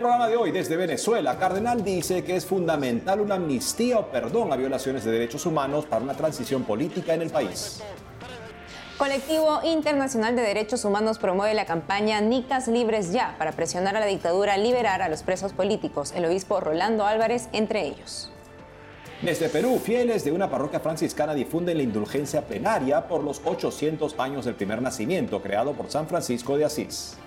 el 0.00 0.04
programa 0.04 0.28
de 0.28 0.36
hoy, 0.38 0.50
desde 0.50 0.78
Venezuela, 0.78 1.36
Cardenal 1.36 1.84
dice 1.84 2.24
que 2.24 2.34
es 2.34 2.46
fundamental 2.46 3.20
una 3.20 3.34
amnistía 3.34 3.98
o 3.98 4.06
perdón 4.06 4.50
a 4.50 4.56
violaciones 4.56 5.04
de 5.04 5.10
derechos 5.12 5.44
humanos 5.44 5.84
para 5.84 6.02
una 6.02 6.14
transición 6.14 6.64
política 6.64 7.12
en 7.12 7.20
el 7.20 7.28
país. 7.28 7.82
Colectivo 8.96 9.60
Internacional 9.62 10.34
de 10.36 10.40
Derechos 10.40 10.86
Humanos 10.86 11.18
promueve 11.18 11.52
la 11.52 11.66
campaña 11.66 12.18
Nicas 12.22 12.66
Libres 12.66 13.12
Ya 13.12 13.34
para 13.36 13.52
presionar 13.52 13.94
a 13.94 14.00
la 14.00 14.06
dictadura 14.06 14.54
a 14.54 14.56
liberar 14.56 15.02
a 15.02 15.10
los 15.10 15.22
presos 15.22 15.52
políticos, 15.52 16.12
el 16.16 16.24
obispo 16.24 16.60
Rolando 16.60 17.04
Álvarez 17.04 17.50
entre 17.52 17.86
ellos. 17.86 18.32
Desde 19.20 19.50
Perú, 19.50 19.78
fieles 19.84 20.24
de 20.24 20.32
una 20.32 20.48
parroquia 20.48 20.80
franciscana 20.80 21.34
difunden 21.34 21.76
la 21.76 21.82
indulgencia 21.82 22.40
plenaria 22.40 23.06
por 23.06 23.22
los 23.22 23.42
800 23.44 24.18
años 24.18 24.46
del 24.46 24.54
primer 24.54 24.80
nacimiento 24.80 25.42
creado 25.42 25.74
por 25.74 25.90
San 25.90 26.08
Francisco 26.08 26.56
de 26.56 26.64
Asís. 26.64 27.18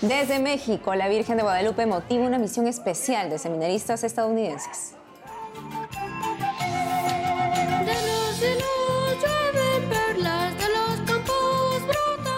Desde 0.00 0.38
México, 0.38 0.94
la 0.94 1.08
Virgen 1.08 1.38
de 1.38 1.42
Guadalupe 1.42 1.84
motiva 1.84 2.24
una 2.24 2.38
misión 2.38 2.68
especial 2.68 3.30
de 3.30 3.38
seminaristas 3.38 4.04
estadounidenses. 4.04 4.94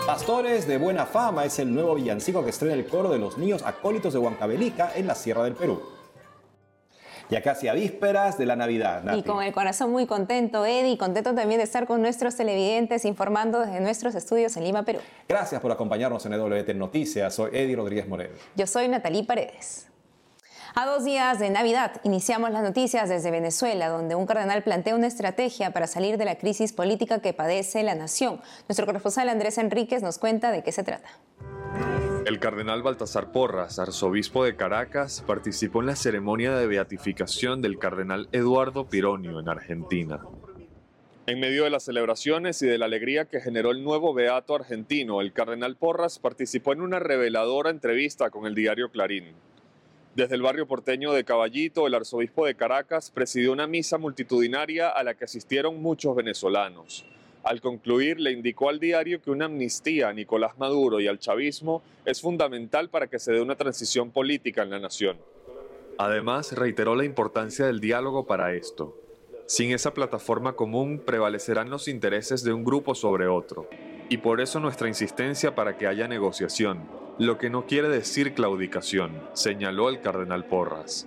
Pastores 0.07 0.67
de 0.67 0.79
Buena 0.79 1.05
Fama 1.05 1.45
es 1.45 1.59
el 1.59 1.75
nuevo 1.75 1.97
villancico 1.97 2.43
que 2.43 2.49
estrena 2.49 2.73
el 2.75 2.89
coro 2.89 3.11
de 3.11 3.19
los 3.19 3.37
niños 3.37 3.63
acólitos 3.63 4.15
de 4.15 4.21
Huancavelica 4.21 4.93
en 4.95 5.07
la 5.07 5.15
Sierra 5.15 5.45
del 5.45 5.55
Perú. 5.55 5.83
Ya 7.31 7.43
casi 7.43 7.69
a 7.69 7.75
vísperas 7.75 8.39
de 8.39 8.47
la 8.47 8.57
Navidad. 8.57 9.17
Y 9.17 9.23
con 9.23 9.43
el 9.43 9.53
corazón 9.53 9.93
muy 9.93 10.07
contento, 10.07 10.67
Eddie, 10.67 10.99
contento 10.99 11.35
también 11.35 11.59
de 11.59 11.65
estar 11.65 11.87
con 11.87 12.03
nuestros 12.03 12.37
televidentes 12.37 13.05
informando 13.05 13.61
desde 13.61 13.81
nuestros 13.81 14.15
estudios 14.15 14.57
en 14.57 14.65
Lima, 14.65 14.83
Perú. 14.83 14.99
Gracias 15.29 15.61
por 15.61 15.71
acompañarnos 15.71 16.27
en 16.27 16.33
EWT 16.33 16.75
Noticias. 16.75 17.35
Soy 17.35 17.51
Eddie 17.53 17.77
Rodríguez 17.77 18.09
Moreno. 18.09 18.35
Yo 18.57 18.67
soy 18.67 18.89
Natalie 18.89 19.25
Paredes. 19.25 19.87
A 20.75 20.87
dos 20.87 21.05
días 21.05 21.39
de 21.41 21.51
Navidad, 21.51 22.01
iniciamos 22.05 22.51
las 22.53 22.63
noticias 22.63 23.09
desde 23.09 23.31
Venezuela, 23.31 23.89
donde 23.89 24.15
un 24.15 24.27
cardenal 24.27 24.63
plantea 24.63 24.95
una 24.95 25.09
estrategia 25.09 25.73
para 25.73 25.89
salir 25.89 26.17
de 26.17 26.25
la 26.25 26.37
crisis 26.37 26.73
política 26.73 27.21
que 27.21 27.33
padece 27.33 27.83
la 27.83 27.97
nación. 27.97 28.41
Nuestro 28.69 28.87
corresponsal 28.87 29.29
Andrés 29.29 29.59
Enríquez 29.59 30.03
nos 30.03 30.19
cuenta 30.19 30.53
de 30.53 30.63
qué 30.63 30.71
se 30.71 30.85
trata. 30.85 31.09
El 32.27 32.39
cardenal 32.39 32.83
Baltasar 32.83 33.33
Porras, 33.33 33.79
arzobispo 33.79 34.45
de 34.45 34.55
Caracas, 34.55 35.25
participó 35.27 35.81
en 35.81 35.87
la 35.87 35.97
ceremonia 35.97 36.55
de 36.55 36.67
beatificación 36.67 37.63
del 37.63 37.79
cardenal 37.79 38.29
Eduardo 38.33 38.87
Pironio 38.87 39.41
en 39.41 39.49
Argentina. 39.49 40.21
En 41.27 41.41
medio 41.41 41.65
de 41.65 41.71
las 41.71 41.85
celebraciones 41.85 42.61
y 42.61 42.67
de 42.67 42.77
la 42.77 42.85
alegría 42.85 43.25
que 43.25 43.41
generó 43.41 43.71
el 43.71 43.83
nuevo 43.83 44.13
beato 44.13 44.55
argentino, 44.55 45.23
el 45.23 45.33
cardenal 45.33 45.77
Porras 45.77 46.19
participó 46.19 46.73
en 46.73 46.83
una 46.83 46.99
reveladora 46.99 47.71
entrevista 47.71 48.31
con 48.31 48.47
el 48.47 48.55
diario 48.55 48.91
Clarín. 48.91 49.35
Desde 50.15 50.35
el 50.35 50.43
barrio 50.43 50.67
porteño 50.67 51.13
de 51.13 51.25
Caballito, 51.25 51.87
el 51.87 51.95
arzobispo 51.95 52.45
de 52.45 52.55
Caracas 52.55 53.11
presidió 53.11 53.53
una 53.53 53.67
misa 53.67 53.97
multitudinaria 53.97 54.91
a 54.91 55.03
la 55.05 55.15
que 55.15 55.25
asistieron 55.25 55.81
muchos 55.81 56.15
venezolanos. 56.15 57.07
Al 57.43 57.61
concluir, 57.61 58.21
le 58.21 58.33
indicó 58.33 58.69
al 58.69 58.81
diario 58.81 59.21
que 59.23 59.31
una 59.31 59.47
amnistía 59.47 60.09
a 60.09 60.13
Nicolás 60.13 60.59
Maduro 60.59 61.01
y 61.01 61.09
al 61.09 61.19
chavismo 61.19 61.83
es 62.05 62.21
fundamental 62.21 62.91
para 62.91 63.07
que 63.07 63.19
se 63.19 63.33
dé 63.33 63.41
una 63.41 63.57
transición 63.57 64.11
política 64.11 64.63
en 64.63 64.71
la 64.71 64.79
nación. 64.79 65.17
Además, 65.99 66.53
reiteró 66.53 66.95
la 66.97 67.05
importancia 67.05 67.67
del 67.67 67.81
diálogo 67.81 68.27
para 68.27 68.55
esto. 68.55 68.97
Sin 69.47 69.73
esa 69.73 69.95
plataforma 69.95 70.53
común 70.53 71.03
prevalecerán 71.05 71.71
los 71.71 71.89
intereses 71.89 72.45
de 72.45 72.53
un 72.53 72.65
grupo 72.65 72.95
sobre 72.95 73.27
otro, 73.27 73.69
y 74.09 74.19
por 74.19 74.41
eso 74.41 74.61
nuestra 74.61 74.89
insistencia 74.89 75.55
para 75.55 75.77
que 75.77 75.87
haya 75.87 76.09
negociación, 76.09 76.89
lo 77.19 77.37
que 77.37 77.51
no 77.51 77.67
quiere 77.67 77.89
decir 77.89 78.35
claudicación, 78.35 79.21
señaló 79.33 79.89
el 79.89 80.01
cardenal 80.01 80.47
Porras. 80.47 81.07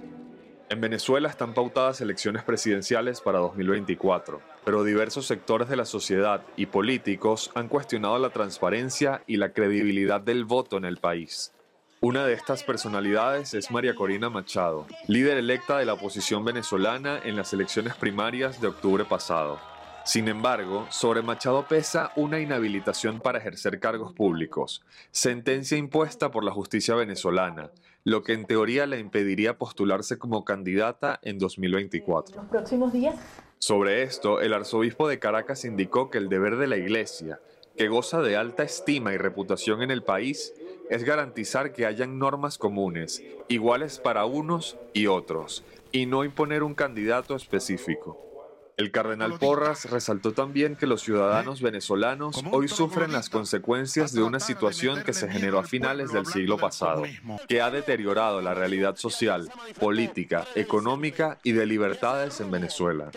En 0.74 0.82
Venezuela 0.82 1.30
están 1.30 1.54
pautadas 1.54 2.02
elecciones 2.02 2.42
presidenciales 2.42 3.22
para 3.22 3.38
2024, 3.38 4.42
pero 4.66 4.84
diversos 4.84 5.28
sectores 5.28 5.70
de 5.70 5.76
la 5.76 5.86
sociedad 5.86 6.42
y 6.56 6.66
políticos 6.66 7.52
han 7.54 7.68
cuestionado 7.68 8.18
la 8.18 8.32
transparencia 8.32 9.22
y 9.28 9.38
la 9.38 9.54
credibilidad 9.54 10.20
del 10.20 10.46
voto 10.46 10.78
en 10.78 10.86
el 10.86 10.98
país. 10.98 11.54
Una 12.02 12.26
de 12.26 12.34
estas 12.34 12.64
personalidades 12.64 13.54
es 13.54 13.70
María 13.70 13.94
Corina 13.94 14.32
Machado, 14.32 14.88
líder 15.08 15.38
electa 15.38 15.78
de 15.78 15.86
la 15.86 15.94
oposición 15.94 16.44
venezolana 16.44 17.20
en 17.24 17.36
las 17.36 17.54
elecciones 17.54 17.94
primarias 17.94 18.60
de 18.60 18.70
octubre 18.70 19.06
pasado. 19.06 19.73
Sin 20.06 20.28
embargo, 20.28 20.86
sobre 20.90 21.22
Machado 21.22 21.66
pesa 21.66 22.12
una 22.18 22.41
inhabilitación 22.41 23.22
para 23.22 23.40
ejercer 23.40 23.80
cargos 23.80 24.12
públicos, 24.12 24.84
sentencia 25.12 25.78
impuesta 25.78 26.30
por 26.30 26.44
la 26.44 26.52
justicia 26.52 26.94
venezolana, 26.94 27.72
lo 28.03 28.22
que 28.22 28.34
en 28.34 28.46
teoría 28.46 28.86
le 28.86 29.00
impediría 29.00 29.58
postularse 29.58 30.18
como 30.18 30.44
candidata 30.44 31.19
en 31.24 31.40
2024. 31.40 32.36
Los 32.36 32.46
próximos 32.47 32.92
días. 32.92 33.16
Sobre 33.59 34.03
esto, 34.03 34.42
el 34.42 34.53
arzobispo 34.53 35.08
de 35.08 35.19
Caracas 35.19 35.63
indicó 35.63 36.09
que 36.09 36.18
el 36.18 36.28
deber 36.28 36.58
de 36.58 36.68
la 36.68 36.75
Iglesia, 36.75 37.40
que 37.78 37.88
goza 37.88 38.22
de 38.22 38.36
alta 38.36 38.63
estima 38.63 39.13
y 39.13 39.18
reputación 39.18 39.81
en 39.81 39.90
el 39.90 40.03
país, 40.03 40.53
es 40.90 41.06
garantizar 41.06 41.72
que 41.72 41.86
hayan 41.86 42.19
normas 42.19 42.58
comunes, 42.58 43.24
iguales 43.47 44.00
para 44.00 44.25
unos 44.25 44.78
y 44.92 45.08
otros, 45.08 45.63
y 45.94 46.08
no 46.08 46.25
imponer 46.25 46.62
un 46.62 46.75
candidato 46.75 47.38
específico. 47.38 48.33
El 48.76 48.92
cardenal 48.92 49.38
Porras 49.38 49.90
resaltó 49.90 50.32
también 50.32 50.76
que 50.76 50.88
los 50.88 51.02
ciudadanos 51.02 51.62
venezolanos 51.62 52.44
hoy 52.52 52.68
sufren 52.68 53.12
las 53.12 53.30
consecuencias 53.30 54.14
de 54.14 54.24
una 54.24 54.40
situación 54.40 55.04
que 55.04 55.14
se 55.14 55.30
generó 55.30 55.60
a 55.60 55.64
finales 55.64 56.12
del 56.12 56.26
siglo 56.26 56.58
pasado, 56.58 57.04
que 57.48 57.62
ha 57.62 57.70
deteriorado 57.70 58.42
la 58.42 58.56
realidad 58.56 58.96
social, 58.96 59.52
política, 59.80 60.48
económica 60.56 61.38
y 61.44 61.52
de 61.52 61.68
libertades 61.68 62.42
en 62.42 62.50
Venezuela. 62.50 63.12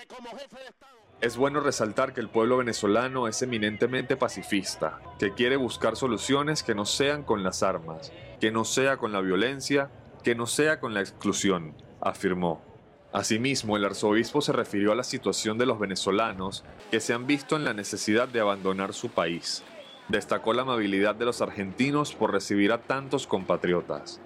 Es 1.22 1.38
bueno 1.38 1.60
resaltar 1.60 2.12
que 2.12 2.20
el 2.20 2.28
pueblo 2.28 2.58
venezolano 2.58 3.26
es 3.26 3.40
eminentemente 3.40 4.16
pacifista, 4.16 5.00
que 5.18 5.32
quiere 5.32 5.56
buscar 5.56 5.96
soluciones 5.96 6.62
que 6.62 6.74
no 6.74 6.84
sean 6.84 7.22
con 7.22 7.42
las 7.42 7.62
armas, 7.62 8.12
que 8.38 8.50
no 8.50 8.66
sea 8.66 8.98
con 8.98 9.12
la 9.12 9.22
violencia, 9.22 9.90
que 10.22 10.34
no 10.34 10.46
sea 10.46 10.78
con 10.78 10.92
la 10.92 11.00
exclusión, 11.00 11.74
afirmó. 12.02 12.75
Asimismo, 13.12 13.76
el 13.76 13.84
arzobispo 13.84 14.40
se 14.40 14.52
refirió 14.52 14.92
a 14.92 14.94
la 14.94 15.04
situación 15.04 15.58
de 15.58 15.66
los 15.66 15.78
venezolanos 15.78 16.64
que 16.90 17.00
se 17.00 17.14
han 17.14 17.26
visto 17.26 17.56
en 17.56 17.64
la 17.64 17.72
necesidad 17.72 18.28
de 18.28 18.40
abandonar 18.40 18.92
su 18.92 19.08
país. 19.08 19.62
Destacó 20.08 20.52
la 20.52 20.62
amabilidad 20.62 21.14
de 21.14 21.24
los 21.24 21.40
argentinos 21.40 22.14
por 22.14 22.32
recibir 22.32 22.72
a 22.72 22.82
tantos 22.82 23.26
compatriotas. 23.26 24.20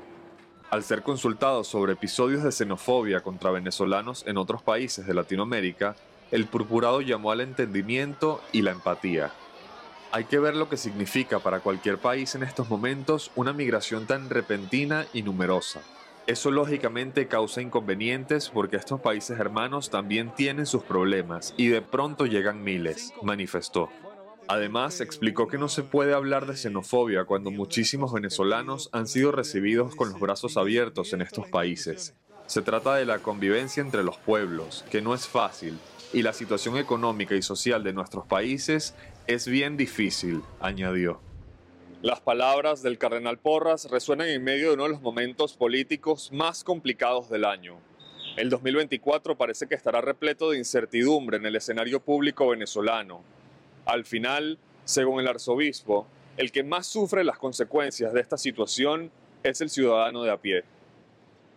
Al 0.71 0.85
ser 0.85 1.03
consultado 1.03 1.65
sobre 1.65 1.95
episodios 1.95 2.43
de 2.43 2.53
xenofobia 2.53 3.23
contra 3.23 3.51
venezolanos 3.51 4.25
en 4.27 4.37
otros 4.37 4.63
países 4.63 5.07
de 5.07 5.15
Latinoamérica, 5.15 5.97
el 6.31 6.47
purpurado 6.47 7.01
llamó 7.01 7.33
al 7.33 7.41
entendimiento 7.41 8.41
y 8.53 8.63
la 8.63 8.71
empatía. 8.71 9.33
Hay 10.13 10.25
que 10.25 10.39
ver 10.39 10.57
lo 10.57 10.69
que 10.69 10.77
significa 10.77 11.39
para 11.39 11.61
cualquier 11.61 11.99
país 11.99 12.35
en 12.35 12.43
estos 12.43 12.69
momentos 12.69 13.31
una 13.37 13.53
migración 13.53 14.07
tan 14.07 14.31
repentina 14.31 15.07
y 15.13 15.23
numerosa. 15.23 15.81
Eso 16.27 16.51
lógicamente 16.51 17.27
causa 17.27 17.61
inconvenientes 17.61 18.51
porque 18.51 18.77
estos 18.77 19.01
países 19.01 19.39
hermanos 19.39 19.91
también 19.91 20.33
tienen 20.35 20.67
sus 20.67 20.85
problemas 20.85 21.55
y 21.57 21.69
de 21.69 21.83
pronto 21.83 22.27
llegan 22.27 22.63
miles, 22.63 23.13
manifestó. 23.23 23.89
Además, 24.47 25.01
explicó 25.01 25.47
que 25.47 25.59
no 25.59 25.69
se 25.69 25.85
puede 25.85 26.13
hablar 26.13 26.47
de 26.47 26.57
xenofobia 26.57 27.25
cuando 27.25 27.51
muchísimos 27.51 28.13
venezolanos 28.13 28.91
han 28.93 29.07
sido 29.07 29.31
recibidos 29.31 29.95
con 29.95 30.11
los 30.11 30.21
brazos 30.21 30.57
abiertos 30.57 31.13
en 31.13 31.23
estos 31.23 31.47
países. 31.49 32.15
Se 32.47 32.63
trata 32.63 32.97
de 32.97 33.07
la 33.07 33.21
convivencia 33.21 33.81
entre 33.81 34.03
los 34.03 34.17
pueblos, 34.17 34.85
que 34.91 35.03
no 35.03 35.15
es 35.15 35.29
fácil, 35.29 35.79
y 36.13 36.23
la 36.23 36.33
situación 36.33 36.77
económica 36.79 37.37
y 37.37 37.43
social 37.43 37.85
de 37.85 37.93
nuestros 37.93 38.27
países 38.27 38.97
es 39.29 39.47
bien 39.47 39.77
difícil, 39.77 40.43
añadió. 40.61 41.21
Las 42.03 42.19
palabras 42.23 42.83
del 42.83 42.97
cardenal 42.97 43.37
Porras 43.37 43.91
resuenan 43.91 44.29
en 44.29 44.43
medio 44.43 44.69
de 44.69 44.75
uno 44.75 44.85
de 44.85 44.89
los 44.89 45.03
momentos 45.03 45.53
políticos 45.53 46.33
más 46.33 46.65
complicados 46.65 47.29
del 47.29 47.45
año. 47.45 47.77
El 48.39 48.49
2024 48.49 49.37
parece 49.37 49.67
que 49.67 49.75
estará 49.75 50.01
repleto 50.01 50.51
de 50.51 50.57
incertidumbre 50.57 51.37
en 51.37 51.45
el 51.45 51.57
escenario 51.57 52.01
público 52.01 52.49
venezolano. 52.49 53.21
Al 53.85 54.07
final, 54.07 54.59
según 54.87 55.21
el 55.21 55.29
arzobispo, 55.29 56.07
el 56.39 56.53
que 56.53 56.63
más 56.63 56.87
sufre 56.87 57.23
las 57.23 57.37
consecuencias 57.37 58.15
de 58.15 58.23
esta 58.23 58.39
situación 58.39 59.11
es 59.43 59.61
el 59.61 59.69
ciudadano 59.69 60.23
de 60.23 60.31
a 60.31 60.39
pie. 60.39 60.65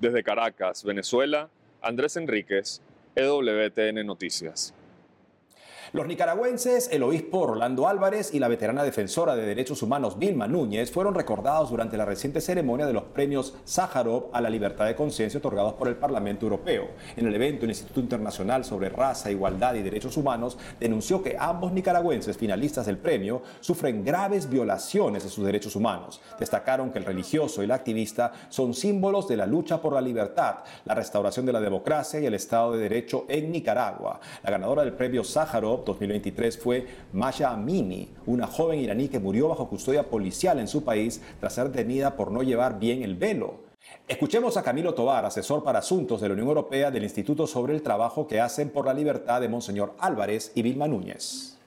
Desde 0.02 0.24
Caracas, 0.24 0.84
Venezuela, 0.84 1.50
Andrés 1.82 2.18
Enríquez, 2.18 2.82
EWTN 3.16 4.06
Noticias. 4.06 4.74
Los 5.94 6.08
nicaragüenses, 6.08 6.90
el 6.92 7.04
obispo 7.04 7.46
Rolando 7.46 7.88
Álvarez 7.88 8.34
y 8.34 8.40
la 8.40 8.48
veterana 8.48 8.84
defensora 8.84 9.36
de 9.36 9.46
derechos 9.46 9.84
humanos 9.84 10.18
Vilma 10.18 10.48
Núñez 10.48 10.90
fueron 10.90 11.14
recordados 11.14 11.70
durante 11.70 11.98
la 11.98 12.06
reciente 12.06 12.42
ceremonia 12.42 12.88
de 12.88 12.94
los 12.94 13.04
premios 13.04 13.54
Sájarov 13.64 14.32
a 14.34 14.42
la 14.42 14.50
libertad 14.50 14.88
de 14.88 14.96
conciencia 14.96 15.38
otorgados 15.38 15.74
por 15.74 15.88
el 15.88 15.96
Parlamento 15.96 16.48
Europeo. 16.48 16.88
En 17.16 17.28
el 17.28 17.36
evento, 17.36 17.66
el 17.66 17.70
Instituto 17.70 18.00
Internacional 18.00 18.66
sobre 18.66 18.90
Raza, 18.90 19.30
Igualdad 19.30 19.76
y 19.76 19.84
Derechos 19.84 20.18
Humanos 20.18 20.58
denunció 20.80 21.22
que 21.22 21.38
ambos 21.40 21.72
nicaragüenses 21.72 22.40
finalistas 22.40 22.88
del 22.88 22.98
premio 22.98 23.44
sufren 23.60 24.04
graves 24.04 24.50
violaciones 24.50 25.22
de 25.22 25.30
sus 25.30 25.46
derechos 25.46 25.76
humanos. 25.76 26.22
Destacaron 26.40 26.92
que 26.92 26.98
el 26.98 27.06
religioso 27.06 27.62
y 27.62 27.68
la 27.68 27.76
activista 27.76 28.32
son 28.50 28.74
símbolos 28.74 29.28
de 29.28 29.38
la 29.38 29.46
lucha 29.46 29.80
por 29.80 29.94
la 29.94 30.02
libertad, 30.02 30.56
la 30.86 30.96
restauración 30.96 31.46
de 31.46 31.54
la 31.54 31.62
democracia 31.62 32.20
y 32.20 32.26
el 32.26 32.34
Estado 32.34 32.72
de 32.72 32.80
Derecho 32.80 33.26
en 33.30 33.52
Nicaragua. 33.52 34.20
La 34.44 34.50
ganadora 34.50 34.84
del 34.84 34.94
premio 34.94 35.24
Sájarov 35.24 35.83
2023 35.86 36.58
fue 36.58 36.88
Masha 37.12 37.52
Amini, 37.52 38.10
una 38.26 38.48
joven 38.48 38.80
iraní 38.80 39.08
que 39.10 39.20
murió 39.20 39.50
bajo 39.50 39.68
custodia 39.68 40.10
policial 40.10 40.60
en 40.60 40.68
su 40.68 40.84
país 40.84 41.22
tras 41.40 41.54
ser 41.54 41.70
detenida 41.70 42.16
por 42.16 42.32
no 42.32 42.44
llevar 42.44 42.80
bien 42.80 43.04
el 43.04 43.16
velo. 43.16 43.64
Escuchemos 44.08 44.58
a 44.58 44.64
Camilo 44.64 44.94
Tobar, 44.94 45.26
asesor 45.26 45.64
para 45.64 45.80
asuntos 45.80 46.22
de 46.22 46.28
la 46.28 46.34
Unión 46.34 46.48
Europea 46.48 46.92
del 46.92 47.04
Instituto 47.04 47.48
sobre 47.48 47.74
el 47.74 47.82
trabajo 47.82 48.28
que 48.28 48.40
hacen 48.40 48.70
por 48.70 48.86
la 48.86 48.94
libertad 48.94 49.42
de 49.42 49.50
Monseñor 49.50 49.94
Álvarez 50.00 50.52
y 50.56 50.62
Vilma 50.62 50.88
Núñez. 50.88 51.58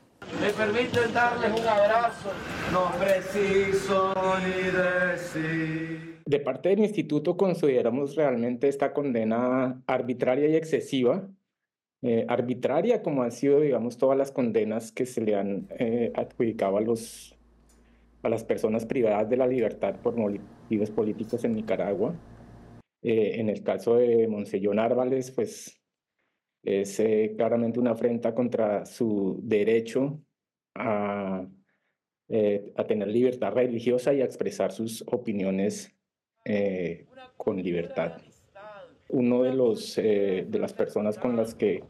Me 0.40 0.50
permiten 0.50 1.12
darles 1.12 1.60
un 1.60 1.66
abrazo, 1.66 2.30
no 2.72 2.90
preciso 2.98 4.14
ni 4.40 4.70
decir. 4.70 6.16
De 6.24 6.40
parte 6.40 6.70
del 6.70 6.80
instituto 6.80 7.36
consideramos 7.36 8.16
realmente 8.16 8.68
esta 8.68 8.92
condena 8.92 9.80
arbitraria 9.86 10.48
y 10.48 10.56
excesiva 10.56 11.28
eh, 12.02 12.26
arbitraria, 12.28 13.02
como 13.02 13.22
han 13.22 13.32
sido, 13.32 13.60
digamos, 13.60 13.96
todas 13.96 14.18
las 14.18 14.30
condenas 14.30 14.92
que 14.92 15.06
se 15.06 15.22
le 15.22 15.34
han 15.34 15.66
eh, 15.78 16.12
adjudicado 16.14 16.76
a, 16.76 16.80
los, 16.82 17.34
a 18.22 18.28
las 18.28 18.44
personas 18.44 18.84
privadas 18.84 19.28
de 19.30 19.36
la 19.36 19.46
libertad 19.46 19.96
por 20.02 20.16
motivos 20.16 20.90
políticos 20.90 21.44
en 21.44 21.54
Nicaragua. 21.54 22.14
Eh, 23.02 23.40
en 23.40 23.48
el 23.48 23.62
caso 23.62 23.96
de 23.96 24.28
Monseñor 24.28 24.78
Árvales, 24.78 25.30
pues 25.30 25.80
es 26.62 27.00
claramente 27.36 27.78
una 27.78 27.92
afrenta 27.92 28.34
contra 28.34 28.84
su 28.86 29.38
derecho 29.44 30.20
a, 30.74 31.46
a 32.76 32.84
tener 32.86 33.06
libertad 33.06 33.52
religiosa 33.52 34.12
y 34.12 34.20
a 34.20 34.24
expresar 34.24 34.72
sus 34.72 35.04
opiniones 35.06 35.96
con 37.36 37.62
libertad 37.62 38.20
uno 39.08 39.42
de 39.42 39.54
los 39.54 39.96
de 39.96 40.58
las 40.58 40.72
personas 40.72 41.18
con 41.18 41.36
las 41.36 41.54
que 41.54 41.82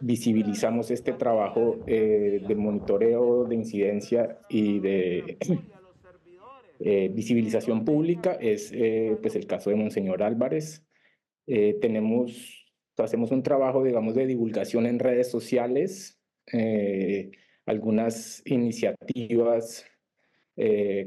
visibilizamos 0.00 0.90
este 0.90 1.12
trabajo 1.12 1.78
eh, 1.86 2.42
de 2.46 2.54
monitoreo, 2.54 3.44
de 3.44 3.54
incidencia 3.54 4.38
y 4.48 4.78
de 4.80 5.38
eh, 6.80 7.10
visibilización 7.12 7.84
pública 7.84 8.34
es 8.34 8.70
eh, 8.72 9.16
pues 9.20 9.34
el 9.36 9.46
caso 9.46 9.70
de 9.70 9.76
Monseñor 9.76 10.22
Álvarez. 10.22 10.84
tenemos, 11.46 12.66
hacemos 12.96 13.30
un 13.30 13.42
trabajo, 13.42 13.82
digamos, 13.82 14.14
de 14.14 14.26
divulgación 14.26 14.86
en 14.86 14.98
redes 14.98 15.30
sociales, 15.30 16.18
algunas 17.66 18.42
iniciativas 18.46 19.84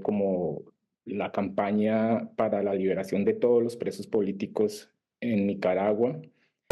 como 0.03 0.63
la 1.05 1.31
campaña 1.31 2.29
para 2.35 2.61
la 2.61 2.75
liberación 2.75 3.25
de 3.25 3.33
todos 3.33 3.63
los 3.63 3.77
presos 3.77 4.05
políticos 4.05 4.91
en 5.21 5.47
Nicaragua. 5.47 6.21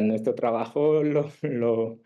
Nuestro 0.01 0.35
trabajo 0.35 1.03
lo, 1.03 1.29
lo, 1.41 2.01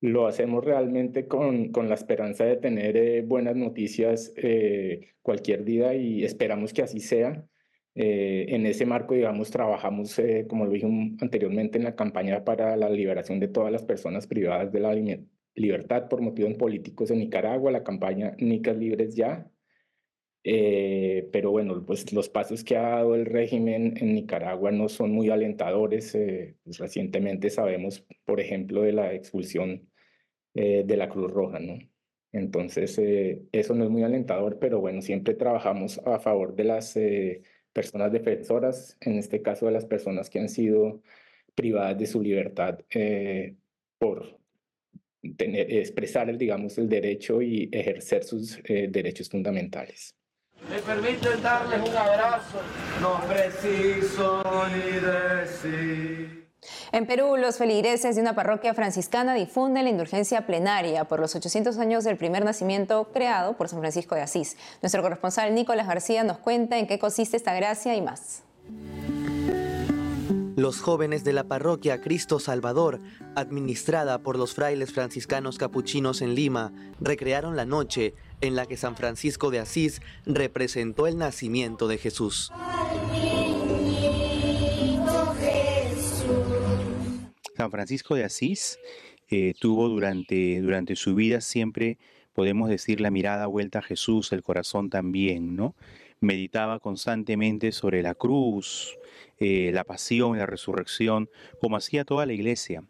lo 0.00 0.26
hacemos 0.26 0.64
realmente 0.64 1.26
con, 1.26 1.70
con, 1.72 1.88
la 1.88 1.94
esperanza 1.94 2.44
de 2.44 2.56
tener 2.56 2.96
eh, 2.96 3.22
buenas 3.22 3.56
noticias 3.56 4.32
eh, 4.36 5.14
cualquier 5.22 5.64
día 5.64 5.94
y 5.94 6.24
esperamos 6.24 6.72
que 6.72 6.82
así 6.82 7.00
sea. 7.00 7.46
Eh, 7.94 8.46
en 8.50 8.66
ese 8.66 8.84
marco, 8.84 9.14
digamos, 9.14 9.50
trabajamos, 9.50 10.20
como 10.48 10.66
lo 10.66 10.72
dije 10.72 10.86
anteriormente, 11.20 11.78
en 11.78 11.84
la 11.84 11.96
campaña 11.96 12.44
para 12.44 12.76
la 12.76 12.90
liberación 12.90 13.40
de 13.40 13.48
todas 13.48 13.72
las 13.72 13.84
personas 13.84 14.26
privadas 14.26 14.70
de 14.70 14.80
la 14.80 14.94
libertad 15.54 16.08
por 16.08 16.20
motivos 16.20 16.54
políticos 16.54 17.10
en 17.10 17.20
Nicaragua, 17.20 17.70
la 17.70 17.84
campaña 17.84 18.36
Nicas 18.38 18.76
Libres 18.76 19.14
Ya. 19.14 19.50
Pero 21.32 21.50
bueno, 21.50 21.84
pues 21.84 22.12
los 22.12 22.28
pasos 22.28 22.62
que 22.64 22.76
ha 22.76 22.82
dado 22.82 23.14
el 23.14 23.26
régimen 23.26 23.94
en 23.96 24.14
Nicaragua 24.14 24.70
no 24.70 24.88
son 24.88 25.10
muy 25.12 25.30
alentadores. 25.30 26.16
Pues 26.64 26.78
recientemente 26.78 27.50
sabemos, 27.50 28.06
por 28.24 28.40
ejemplo, 28.40 28.82
de 28.82 28.92
la 28.92 29.12
expulsión 29.14 29.88
eh, 30.58 30.84
de 30.86 30.96
la 30.96 31.10
Cruz 31.10 31.30
Roja, 31.30 31.58
¿no? 31.58 31.78
Entonces, 32.32 32.98
eh, 32.98 33.42
eso 33.52 33.74
no 33.74 33.84
es 33.84 33.90
muy 33.90 34.04
alentador, 34.04 34.58
pero 34.58 34.80
bueno, 34.80 35.02
siempre 35.02 35.34
trabajamos 35.34 36.00
a 36.06 36.18
favor 36.18 36.56
de 36.56 36.64
las 36.64 36.96
eh, 36.96 37.42
personas 37.74 38.10
defensoras, 38.10 38.96
en 39.02 39.18
este 39.18 39.42
caso 39.42 39.66
de 39.66 39.72
las 39.72 39.84
personas 39.84 40.30
que 40.30 40.40
han 40.40 40.48
sido 40.48 41.02
privadas 41.54 41.98
de 41.98 42.06
su 42.06 42.22
libertad 42.22 42.78
por 43.98 44.38
tener, 45.36 45.70
expresar, 45.74 46.30
el, 46.30 46.38
digamos, 46.38 46.78
el 46.78 46.88
derecho 46.88 47.42
y 47.42 47.68
ejercer 47.70 48.24
sus 48.24 48.62
derechos 48.64 49.28
fundamentales. 49.28 50.14
Me 50.68 50.78
permiten 50.80 51.42
darles 51.42 51.88
un 51.88 51.96
abrazo, 51.96 52.60
no 53.00 53.20
preciso 53.28 54.42
ni 54.68 55.00
decir. 55.00 56.46
En 56.90 57.06
Perú, 57.06 57.36
los 57.36 57.58
feligreses 57.58 58.16
de 58.16 58.22
una 58.22 58.34
parroquia 58.34 58.74
franciscana 58.74 59.34
difunden 59.34 59.84
la 59.84 59.90
indulgencia 59.90 60.46
plenaria 60.46 61.04
por 61.04 61.20
los 61.20 61.36
800 61.36 61.78
años 61.78 62.02
del 62.04 62.16
primer 62.16 62.44
nacimiento 62.44 63.10
creado 63.12 63.56
por 63.56 63.68
San 63.68 63.80
Francisco 63.80 64.14
de 64.14 64.22
Asís. 64.22 64.56
Nuestro 64.82 65.02
corresponsal 65.02 65.54
Nicolás 65.54 65.86
García 65.86 66.24
nos 66.24 66.38
cuenta 66.38 66.78
en 66.78 66.86
qué 66.86 66.98
consiste 66.98 67.36
esta 67.36 67.54
gracia 67.54 67.94
y 67.94 68.02
más. 68.02 68.42
Los 70.56 70.80
jóvenes 70.80 71.22
de 71.22 71.34
la 71.34 71.44
parroquia 71.44 72.00
Cristo 72.00 72.40
Salvador, 72.40 73.00
administrada 73.34 74.20
por 74.20 74.38
los 74.38 74.54
frailes 74.54 74.90
franciscanos 74.90 75.58
capuchinos 75.58 76.22
en 76.22 76.34
Lima, 76.34 76.72
recrearon 76.98 77.56
la 77.56 77.66
noche 77.66 78.14
en 78.40 78.56
la 78.56 78.66
que 78.66 78.76
San 78.76 78.96
Francisco 78.96 79.50
de 79.50 79.58
Asís 79.58 80.00
representó 80.24 81.06
el 81.06 81.18
nacimiento 81.18 81.88
de 81.88 81.98
Jesús. 81.98 82.52
San 87.56 87.70
Francisco 87.70 88.14
de 88.14 88.24
Asís 88.24 88.78
eh, 89.28 89.54
tuvo 89.58 89.88
durante, 89.88 90.60
durante 90.60 90.94
su 90.94 91.14
vida 91.14 91.40
siempre, 91.40 91.98
podemos 92.34 92.68
decir, 92.68 93.00
la 93.00 93.10
mirada 93.10 93.46
vuelta 93.46 93.78
a 93.78 93.82
Jesús, 93.82 94.32
el 94.32 94.42
corazón 94.42 94.90
también, 94.90 95.56
¿no? 95.56 95.74
Meditaba 96.20 96.80
constantemente 96.80 97.72
sobre 97.72 98.02
la 98.02 98.14
cruz, 98.14 98.98
eh, 99.38 99.70
la 99.72 99.84
pasión, 99.84 100.38
la 100.38 100.46
resurrección, 100.46 101.28
como 101.60 101.76
hacía 101.76 102.04
toda 102.04 102.26
la 102.26 102.32
iglesia 102.32 102.84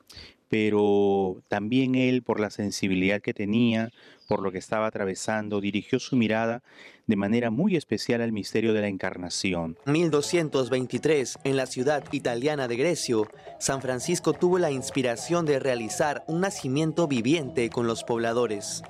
pero 0.48 1.42
también 1.48 1.94
él, 1.94 2.22
por 2.22 2.40
la 2.40 2.50
sensibilidad 2.50 3.20
que 3.20 3.34
tenía, 3.34 3.90
por 4.28 4.42
lo 4.42 4.52
que 4.52 4.58
estaba 4.58 4.86
atravesando, 4.86 5.60
dirigió 5.60 5.98
su 5.98 6.16
mirada 6.16 6.62
de 7.06 7.16
manera 7.16 7.50
muy 7.50 7.76
especial 7.76 8.20
al 8.20 8.32
misterio 8.32 8.72
de 8.72 8.80
la 8.80 8.88
encarnación. 8.88 9.78
1223, 9.86 11.38
en 11.44 11.56
la 11.56 11.66
ciudad 11.66 12.04
italiana 12.12 12.68
de 12.68 12.76
Grecio, 12.76 13.28
San 13.60 13.80
Francisco 13.80 14.32
tuvo 14.32 14.58
la 14.58 14.70
inspiración 14.70 15.46
de 15.46 15.58
realizar 15.58 16.24
un 16.26 16.40
nacimiento 16.40 17.06
viviente 17.06 17.70
con 17.70 17.86
los 17.86 18.02
pobladores. 18.02 18.82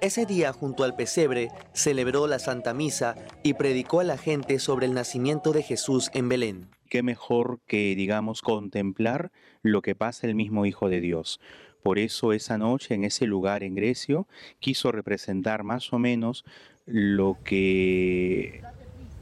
Ese 0.00 0.26
día, 0.26 0.52
junto 0.52 0.84
al 0.84 0.96
pesebre, 0.96 1.50
celebró 1.72 2.26
la 2.26 2.38
Santa 2.38 2.74
Misa 2.74 3.14
y 3.42 3.54
predicó 3.54 4.00
a 4.00 4.04
la 4.04 4.18
gente 4.18 4.58
sobre 4.58 4.86
el 4.86 4.94
nacimiento 4.94 5.52
de 5.52 5.62
Jesús 5.62 6.10
en 6.12 6.28
Belén. 6.28 6.73
Qué 6.88 7.02
mejor 7.02 7.60
que, 7.66 7.94
digamos, 7.94 8.42
contemplar 8.42 9.32
lo 9.62 9.82
que 9.82 9.94
pasa 9.94 10.26
el 10.26 10.34
mismo 10.34 10.66
Hijo 10.66 10.88
de 10.88 11.00
Dios. 11.00 11.40
Por 11.82 11.98
eso 11.98 12.32
esa 12.32 12.56
noche, 12.56 12.94
en 12.94 13.04
ese 13.04 13.26
lugar 13.26 13.62
en 13.62 13.74
Grecio, 13.74 14.26
quiso 14.58 14.90
representar 14.92 15.64
más 15.64 15.92
o 15.92 15.98
menos 15.98 16.44
lo 16.86 17.36
que 17.44 18.62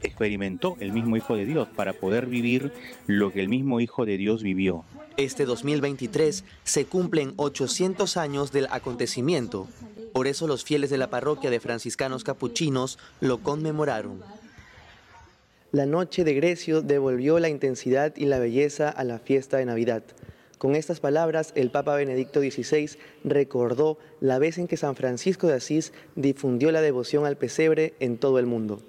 experimentó 0.01 0.75
el 0.79 0.93
mismo 0.93 1.17
Hijo 1.17 1.35
de 1.35 1.45
Dios 1.45 1.67
para 1.69 1.93
poder 1.93 2.27
vivir 2.27 2.71
lo 3.07 3.31
que 3.31 3.41
el 3.41 3.49
mismo 3.49 3.79
Hijo 3.79 4.05
de 4.05 4.17
Dios 4.17 4.43
vivió. 4.43 4.85
Este 5.17 5.45
2023 5.45 6.43
se 6.63 6.85
cumplen 6.85 7.33
800 7.35 8.17
años 8.17 8.51
del 8.51 8.67
acontecimiento. 8.71 9.67
Por 10.11 10.27
eso 10.27 10.47
los 10.47 10.63
fieles 10.63 10.89
de 10.89 10.97
la 10.97 11.09
parroquia 11.09 11.49
de 11.49 11.59
franciscanos 11.59 12.23
capuchinos 12.23 12.97
lo 13.19 13.39
conmemoraron. 13.39 14.21
La 15.73 15.87
noche 15.87 16.23
de 16.23 16.35
Grecio 16.35 16.83
devolvió 16.83 17.39
la 17.39 17.49
intensidad 17.49 18.13
y 18.15 18.25
la 18.25 18.37
belleza 18.37 18.89
a 18.89 19.03
la 19.03 19.17
fiesta 19.17 19.57
de 19.57 19.65
Navidad. 19.65 20.03
Con 20.59 20.75
estas 20.75 20.99
palabras, 20.99 21.51
el 21.55 21.71
Papa 21.71 21.95
Benedicto 21.95 22.41
XVI 22.41 22.91
recordó 23.23 23.97
la 24.19 24.37
vez 24.37 24.59
en 24.59 24.67
que 24.67 24.77
San 24.77 24.95
Francisco 24.95 25.47
de 25.47 25.55
Asís 25.55 25.91
difundió 26.15 26.71
la 26.71 26.81
devoción 26.81 27.25
al 27.25 27.37
pesebre 27.37 27.95
en 27.99 28.19
todo 28.19 28.37
el 28.37 28.45
mundo. 28.45 28.83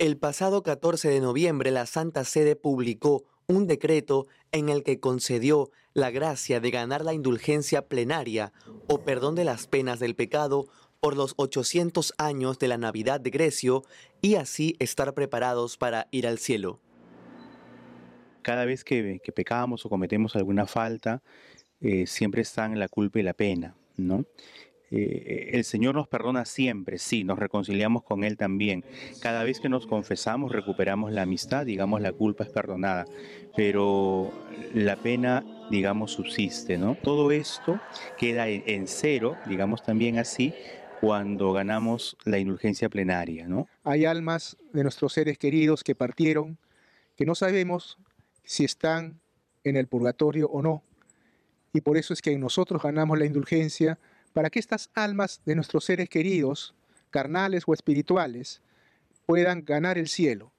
El 0.00 0.16
pasado 0.16 0.64
14 0.64 1.08
de 1.08 1.20
noviembre, 1.20 1.70
la 1.70 1.86
Santa 1.86 2.24
Sede 2.24 2.56
publicó 2.56 3.22
un 3.48 3.66
decreto 3.66 4.26
en 4.52 4.68
el 4.68 4.84
que 4.84 5.00
concedió 5.00 5.70
la 5.94 6.10
gracia 6.10 6.60
de 6.60 6.70
ganar 6.70 7.02
la 7.02 7.14
indulgencia 7.14 7.88
plenaria 7.88 8.52
o 8.86 9.00
perdón 9.00 9.34
de 9.34 9.44
las 9.44 9.66
penas 9.66 9.98
del 9.98 10.14
pecado 10.14 10.66
por 11.00 11.16
los 11.16 11.32
800 11.36 12.12
años 12.18 12.58
de 12.58 12.68
la 12.68 12.76
Navidad 12.76 13.20
de 13.20 13.30
Grecio 13.30 13.84
y 14.20 14.34
así 14.34 14.76
estar 14.78 15.14
preparados 15.14 15.78
para 15.78 16.08
ir 16.10 16.26
al 16.26 16.38
cielo. 16.38 16.78
Cada 18.42 18.66
vez 18.66 18.84
que, 18.84 19.20
pecamos 19.34 19.86
o 19.86 19.88
cometemos 19.88 20.36
alguna 20.36 20.66
falta, 20.66 21.22
eh, 21.80 22.06
siempre 22.06 22.42
están 22.42 22.78
la 22.78 22.88
culpa 22.88 23.18
y 23.18 23.22
la 23.22 23.32
pena, 23.32 23.74
¿no? 23.96 24.24
Eh, 24.90 25.50
el 25.52 25.64
Señor 25.64 25.94
nos 25.94 26.08
perdona 26.08 26.44
siempre, 26.44 26.98
sí, 26.98 27.24
nos 27.24 27.38
reconciliamos 27.38 28.02
con 28.02 28.24
Él 28.24 28.36
también. 28.36 28.84
Cada 29.20 29.44
vez 29.44 29.60
que 29.60 29.68
nos 29.68 29.86
confesamos, 29.86 30.52
recuperamos 30.52 31.12
la 31.12 31.22
amistad, 31.22 31.66
digamos, 31.66 32.00
la 32.00 32.12
culpa 32.12 32.44
es 32.44 32.50
perdonada, 32.50 33.04
pero 33.56 34.32
la 34.74 34.96
pena, 34.96 35.44
digamos, 35.70 36.12
subsiste, 36.12 36.78
¿no? 36.78 36.96
Todo 37.02 37.30
esto 37.30 37.80
queda 38.16 38.48
en, 38.48 38.86
cero, 38.86 39.36
digamos 39.46 39.82
también 39.82 40.18
así, 40.18 40.54
cuando 41.00 41.52
ganamos 41.52 42.16
la 42.24 42.38
indulgencia 42.38 42.88
plenaria, 42.88 43.46
¿no? 43.46 43.68
Hay 43.84 44.04
almas 44.04 44.56
de 44.72 44.82
nuestros 44.82 45.12
seres 45.12 45.38
queridos 45.38 45.84
que 45.84 45.94
partieron, 45.94 46.58
que 47.16 47.26
no 47.26 47.34
sabemos 47.34 47.98
si 48.44 48.64
están 48.64 49.20
en 49.64 49.76
el 49.76 49.86
purgatorio 49.86 50.48
o 50.48 50.62
no, 50.62 50.82
y 51.74 51.82
por 51.82 51.98
eso 51.98 52.14
es 52.14 52.22
que 52.22 52.36
nosotros 52.38 52.82
ganamos 52.82 53.18
la 53.18 53.26
indulgencia 53.26 53.98
para 54.38 54.50
que 54.50 54.60
estas 54.60 54.88
almas 54.94 55.40
de 55.46 55.56
nuestros 55.56 55.84
seres 55.84 56.08
queridos, 56.08 56.72
carnales 57.10 57.64
o 57.66 57.74
espirituales, 57.74 58.62
puedan 59.26 59.64
ganar 59.64 59.98
el 59.98 60.06
cielo. 60.06 60.52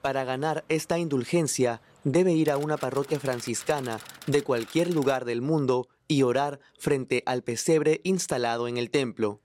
Para 0.00 0.24
ganar 0.24 0.64
esta 0.70 0.98
indulgencia, 0.98 1.82
debe 2.04 2.32
ir 2.32 2.50
a 2.50 2.56
una 2.56 2.78
parroquia 2.78 3.20
franciscana 3.20 4.00
de 4.26 4.42
cualquier 4.42 4.90
lugar 4.90 5.26
del 5.26 5.42
mundo 5.42 5.90
y 6.06 6.22
orar 6.22 6.60
frente 6.78 7.22
al 7.26 7.42
pesebre 7.42 8.00
instalado 8.04 8.68
en 8.68 8.78
el 8.78 8.88
templo. 8.88 9.42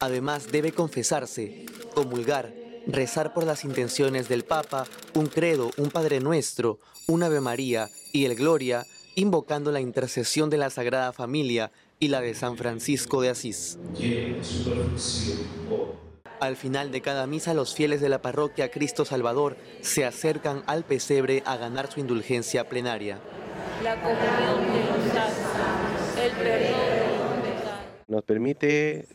Además, 0.00 0.50
debe 0.50 0.72
confesarse, 0.72 1.66
comulgar, 1.94 2.52
rezar 2.88 3.32
por 3.32 3.44
las 3.44 3.64
intenciones 3.64 4.28
del 4.28 4.42
Papa, 4.42 4.84
un 5.14 5.28
credo, 5.28 5.70
un 5.76 5.90
Padre 5.90 6.18
Nuestro, 6.18 6.80
un 7.06 7.22
Ave 7.22 7.40
María 7.40 7.88
y 8.12 8.24
el 8.24 8.34
Gloria, 8.34 8.84
invocando 9.14 9.70
la 9.70 9.80
intercesión 9.80 10.50
de 10.50 10.58
la 10.58 10.70
Sagrada 10.70 11.12
Familia 11.12 11.70
y 12.00 12.08
la 12.08 12.22
de 12.22 12.34
San 12.34 12.56
Francisco 12.56 13.20
de 13.20 13.28
Asís. 13.28 13.78
Al 16.40 16.56
final 16.56 16.90
de 16.90 17.02
cada 17.02 17.26
misa, 17.26 17.52
los 17.52 17.74
fieles 17.74 18.00
de 18.00 18.08
la 18.08 18.22
parroquia 18.22 18.70
Cristo 18.70 19.04
Salvador 19.04 19.58
se 19.82 20.06
acercan 20.06 20.62
al 20.66 20.84
pesebre 20.84 21.42
a 21.44 21.58
ganar 21.58 21.92
su 21.92 22.00
indulgencia 22.00 22.66
plenaria. 22.68 23.20
La 23.84 23.96
comunión 23.96 24.72
de 24.72 24.84
los 24.84 26.24
el 26.24 26.32
perdón 26.32 27.42
de 27.42 27.54
Nos 28.08 28.24
permite, 28.24 29.06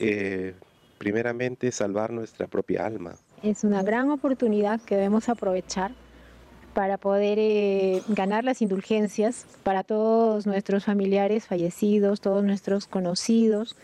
eh, 0.00 0.54
primeramente, 0.98 1.70
salvar 1.70 2.10
nuestra 2.10 2.48
propia 2.48 2.86
alma. 2.86 3.14
Es 3.44 3.62
una 3.62 3.84
gran 3.84 4.10
oportunidad 4.10 4.80
que 4.80 4.96
debemos 4.96 5.28
aprovechar 5.28 5.92
para 6.72 6.98
poder 6.98 7.38
eh, 7.38 8.02
ganar 8.08 8.44
las 8.44 8.62
indulgencias 8.62 9.46
para 9.62 9.82
todos 9.82 10.46
nuestros 10.46 10.84
familiares 10.84 11.46
fallecidos, 11.46 12.20
todos 12.20 12.44
nuestros 12.44 12.86
conocidos, 12.86 13.76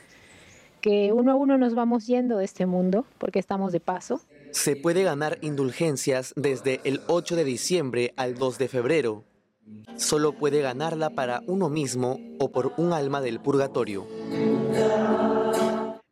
que 0.80 1.12
uno 1.12 1.32
a 1.32 1.34
uno 1.34 1.58
nos 1.58 1.74
vamos 1.74 2.06
yendo 2.06 2.38
de 2.38 2.44
este 2.44 2.66
mundo 2.66 3.04
porque 3.18 3.38
estamos 3.38 3.72
de 3.72 3.80
paso. 3.80 4.20
Se 4.52 4.76
puede 4.76 5.02
ganar 5.02 5.38
indulgencias 5.42 6.32
desde 6.36 6.80
el 6.84 7.00
8 7.08 7.36
de 7.36 7.44
diciembre 7.44 8.14
al 8.16 8.36
2 8.36 8.58
de 8.58 8.68
febrero. 8.68 9.24
Solo 9.96 10.32
puede 10.32 10.60
ganarla 10.62 11.10
para 11.10 11.42
uno 11.46 11.68
mismo 11.68 12.20
o 12.38 12.52
por 12.52 12.72
un 12.76 12.92
alma 12.92 13.20
del 13.20 13.40
purgatorio. 13.40 14.06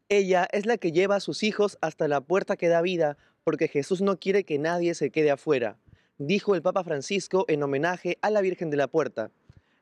Ella 0.09 0.49
es 0.51 0.67
la 0.67 0.77
que 0.77 0.91
lleva 0.91 1.17
a 1.17 1.21
sus 1.21 1.43
hijos 1.45 1.79
hasta 1.81 2.09
la 2.09 2.21
puerta 2.21 2.57
que 2.57 2.69
da 2.69 2.83
vida, 2.83 3.17
porque 3.45 3.69
Jesús 3.69 4.01
no 4.01 4.19
quiere 4.19 4.45
que 4.45 4.59
nadie 4.59 4.95
se 4.95 5.11
quede 5.11 5.31
afuera 5.31 5.77
dijo 6.19 6.55
el 6.55 6.63
Papa 6.63 6.85
Francisco 6.85 7.45
en 7.49 7.63
homenaje 7.63 8.19
a 8.23 8.31
la 8.31 8.41
Virgen 8.41 8.71
de 8.71 8.77
la 8.77 8.87
Puerta. 8.87 9.31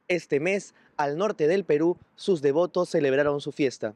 Este 0.08 0.40
mes, 0.40 0.74
al 0.96 1.16
norte 1.16 1.46
del 1.46 1.64
Perú, 1.64 1.98
sus 2.16 2.42
devotos 2.42 2.90
celebraron 2.90 3.40
su 3.40 3.52
fiesta. 3.52 3.94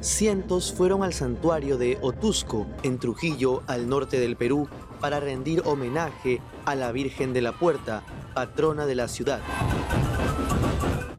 Cientos 0.00 0.72
fueron 0.72 1.02
al 1.02 1.12
santuario 1.12 1.76
de 1.76 1.98
Otusco, 2.00 2.66
en 2.82 2.98
Trujillo, 2.98 3.62
al 3.66 3.88
norte 3.88 4.18
del 4.18 4.36
Perú, 4.36 4.68
para 5.00 5.20
rendir 5.20 5.62
homenaje 5.66 6.40
a 6.64 6.74
la 6.74 6.90
Virgen 6.90 7.32
de 7.32 7.42
la 7.42 7.52
Puerta, 7.52 8.02
patrona 8.34 8.86
de 8.86 8.94
la 8.94 9.08
ciudad. 9.08 9.40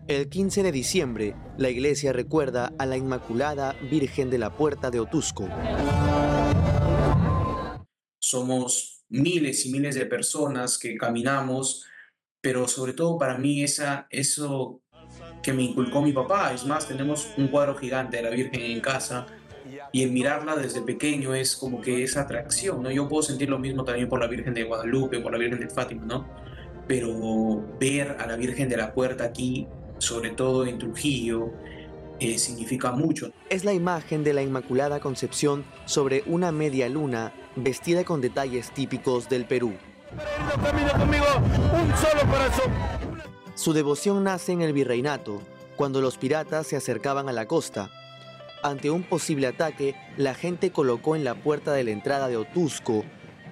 El 0.08 0.30
15 0.30 0.64
de 0.64 0.72
diciembre, 0.72 1.36
la 1.58 1.70
iglesia 1.70 2.12
recuerda 2.12 2.74
a 2.78 2.86
la 2.86 2.98
Inmaculada 2.98 3.76
Virgen 3.90 4.30
de 4.30 4.40
la 4.40 4.50
Puerta 4.50 4.90
de 4.90 5.00
Otusco 5.00 5.48
somos 8.32 9.04
miles 9.10 9.66
y 9.66 9.72
miles 9.72 9.96
de 9.96 10.06
personas 10.06 10.78
que 10.78 10.98
caminamos, 10.98 11.86
pero 12.40 12.68
sobre 12.68 12.94
todo 12.94 13.18
para 13.18 13.38
mí 13.38 13.62
esa, 13.62 14.08
eso 14.10 14.82
que 15.44 15.52
me 15.52 15.64
inculcó 15.64 16.02
mi 16.02 16.14
papá, 16.14 16.54
es 16.54 16.66
más, 16.66 16.88
tenemos 16.88 17.28
un 17.38 17.50
cuadro 17.50 17.76
gigante 17.76 18.18
de 18.18 18.24
la 18.24 18.30
Virgen 18.30 18.62
en 18.62 18.80
casa 18.80 19.26
y 19.92 20.04
el 20.04 20.12
mirarla 20.12 20.56
desde 20.56 20.82
pequeño 20.82 21.36
es 21.36 21.58
como 21.58 21.82
que 21.82 22.04
esa 22.04 22.22
atracción, 22.22 22.82
¿no? 22.82 22.90
Yo 22.90 23.10
puedo 23.10 23.22
sentir 23.22 23.50
lo 23.50 23.60
mismo 23.60 23.84
también 23.84 24.08
por 24.08 24.22
la 24.22 24.28
Virgen 24.28 24.54
de 24.54 24.64
Guadalupe, 24.64 25.20
por 25.20 25.34
la 25.34 25.38
Virgen 25.38 25.60
de 25.60 25.70
Fátima, 25.70 26.06
¿no? 26.06 26.26
Pero 26.88 27.62
ver 27.80 28.16
a 28.18 28.28
la 28.28 28.38
Virgen 28.38 28.70
de 28.70 28.78
la 28.78 28.94
Puerta 28.94 29.26
aquí, 29.26 29.68
sobre 29.98 30.30
todo 30.30 30.66
en 30.66 30.78
Trujillo, 30.78 31.52
eh, 32.22 32.38
significa 32.38 32.94
mucho. 32.94 33.32
Es 33.50 33.66
la 33.66 33.74
imagen 33.74 34.24
de 34.24 34.34
la 34.34 34.42
Inmaculada 34.42 35.02
Concepción 35.02 35.66
sobre 35.86 36.24
una 36.28 36.52
media 36.54 36.88
luna 36.88 37.34
vestida 37.56 38.04
con 38.04 38.22
detalles 38.22 38.72
típicos 38.72 39.30
del 39.30 39.46
Perú. 39.46 39.74
Su 43.56 43.74
devoción 43.74 44.24
nace 44.24 44.52
en 44.52 44.62
el 44.62 44.74
virreinato, 44.74 45.42
cuando 45.76 46.02
los 46.02 46.18
piratas 46.18 46.68
se 46.68 46.76
acercaban 46.76 47.30
a 47.30 47.32
la 47.32 47.48
costa. 47.48 47.90
Ante 48.64 48.90
un 48.90 49.04
posible 49.04 49.48
ataque, 49.48 49.96
la 50.18 50.34
gente 50.34 50.72
colocó 50.72 51.16
en 51.16 51.24
la 51.24 51.36
puerta 51.36 51.74
de 51.74 51.84
la 51.84 51.92
entrada 51.92 52.28
de 52.28 52.38
Otusco 52.38 53.04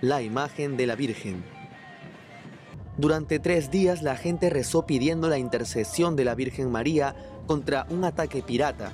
la 0.01 0.21
imagen 0.21 0.77
de 0.77 0.85
la 0.85 0.95
Virgen. 0.95 1.43
Durante 2.97 3.39
tres 3.39 3.71
días 3.71 4.01
la 4.01 4.15
gente 4.15 4.49
rezó 4.49 4.85
pidiendo 4.85 5.29
la 5.29 5.37
intercesión 5.37 6.15
de 6.15 6.25
la 6.25 6.35
Virgen 6.35 6.71
María 6.71 7.15
contra 7.47 7.87
un 7.89 8.03
ataque 8.03 8.43
pirata. 8.43 8.91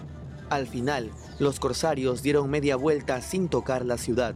Al 0.50 0.68
final, 0.68 1.12
los 1.40 1.60
corsarios 1.60 2.22
dieron 2.22 2.50
media 2.50 2.76
vuelta 2.76 3.22
sin 3.22 3.50
tocar 3.50 3.84
la 3.84 3.98
ciudad. 3.98 4.36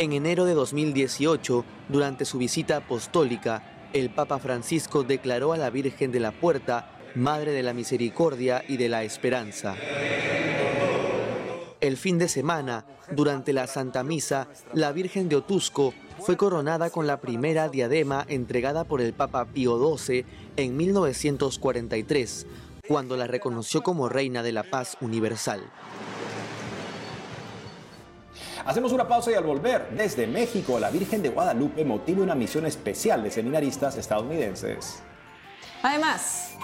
En 0.00 0.14
enero 0.14 0.46
de 0.46 0.54
2018, 0.54 1.62
durante 1.90 2.24
su 2.24 2.38
visita 2.38 2.78
apostólica, 2.78 3.90
el 3.92 4.08
Papa 4.08 4.38
Francisco 4.38 5.02
declaró 5.02 5.52
a 5.52 5.58
la 5.58 5.68
Virgen 5.68 6.10
de 6.10 6.20
la 6.20 6.32
Puerta 6.32 6.90
Madre 7.14 7.52
de 7.52 7.62
la 7.62 7.74
Misericordia 7.74 8.64
y 8.66 8.78
de 8.78 8.88
la 8.88 9.04
Esperanza. 9.04 9.76
El 11.82 11.98
fin 11.98 12.16
de 12.16 12.28
semana, 12.28 12.86
durante 13.10 13.52
la 13.52 13.66
Santa 13.66 14.02
Misa, 14.02 14.48
la 14.72 14.90
Virgen 14.92 15.28
de 15.28 15.36
Otusco 15.36 15.92
fue 16.18 16.38
coronada 16.38 16.88
con 16.88 17.06
la 17.06 17.20
primera 17.20 17.68
diadema 17.68 18.24
entregada 18.26 18.84
por 18.84 19.02
el 19.02 19.12
Papa 19.12 19.44
Pío 19.44 19.78
XII 19.98 20.24
en 20.56 20.78
1943, 20.78 22.46
cuando 22.88 23.18
la 23.18 23.26
reconoció 23.26 23.82
como 23.82 24.08
Reina 24.08 24.42
de 24.42 24.52
la 24.52 24.62
Paz 24.62 24.96
Universal. 25.02 25.60
Hacemos 28.64 28.92
una 28.92 29.08
pausa 29.08 29.30
y 29.30 29.34
al 29.34 29.44
volver, 29.44 29.88
desde 29.90 30.26
México, 30.26 30.78
la 30.78 30.90
Virgen 30.90 31.22
de 31.22 31.30
Guadalupe 31.30 31.84
motiva 31.84 32.22
una 32.22 32.34
misión 32.34 32.66
especial 32.66 33.22
de 33.22 33.30
seminaristas 33.30 33.96
estadounidenses. 33.96 35.02
Además, 35.82 36.56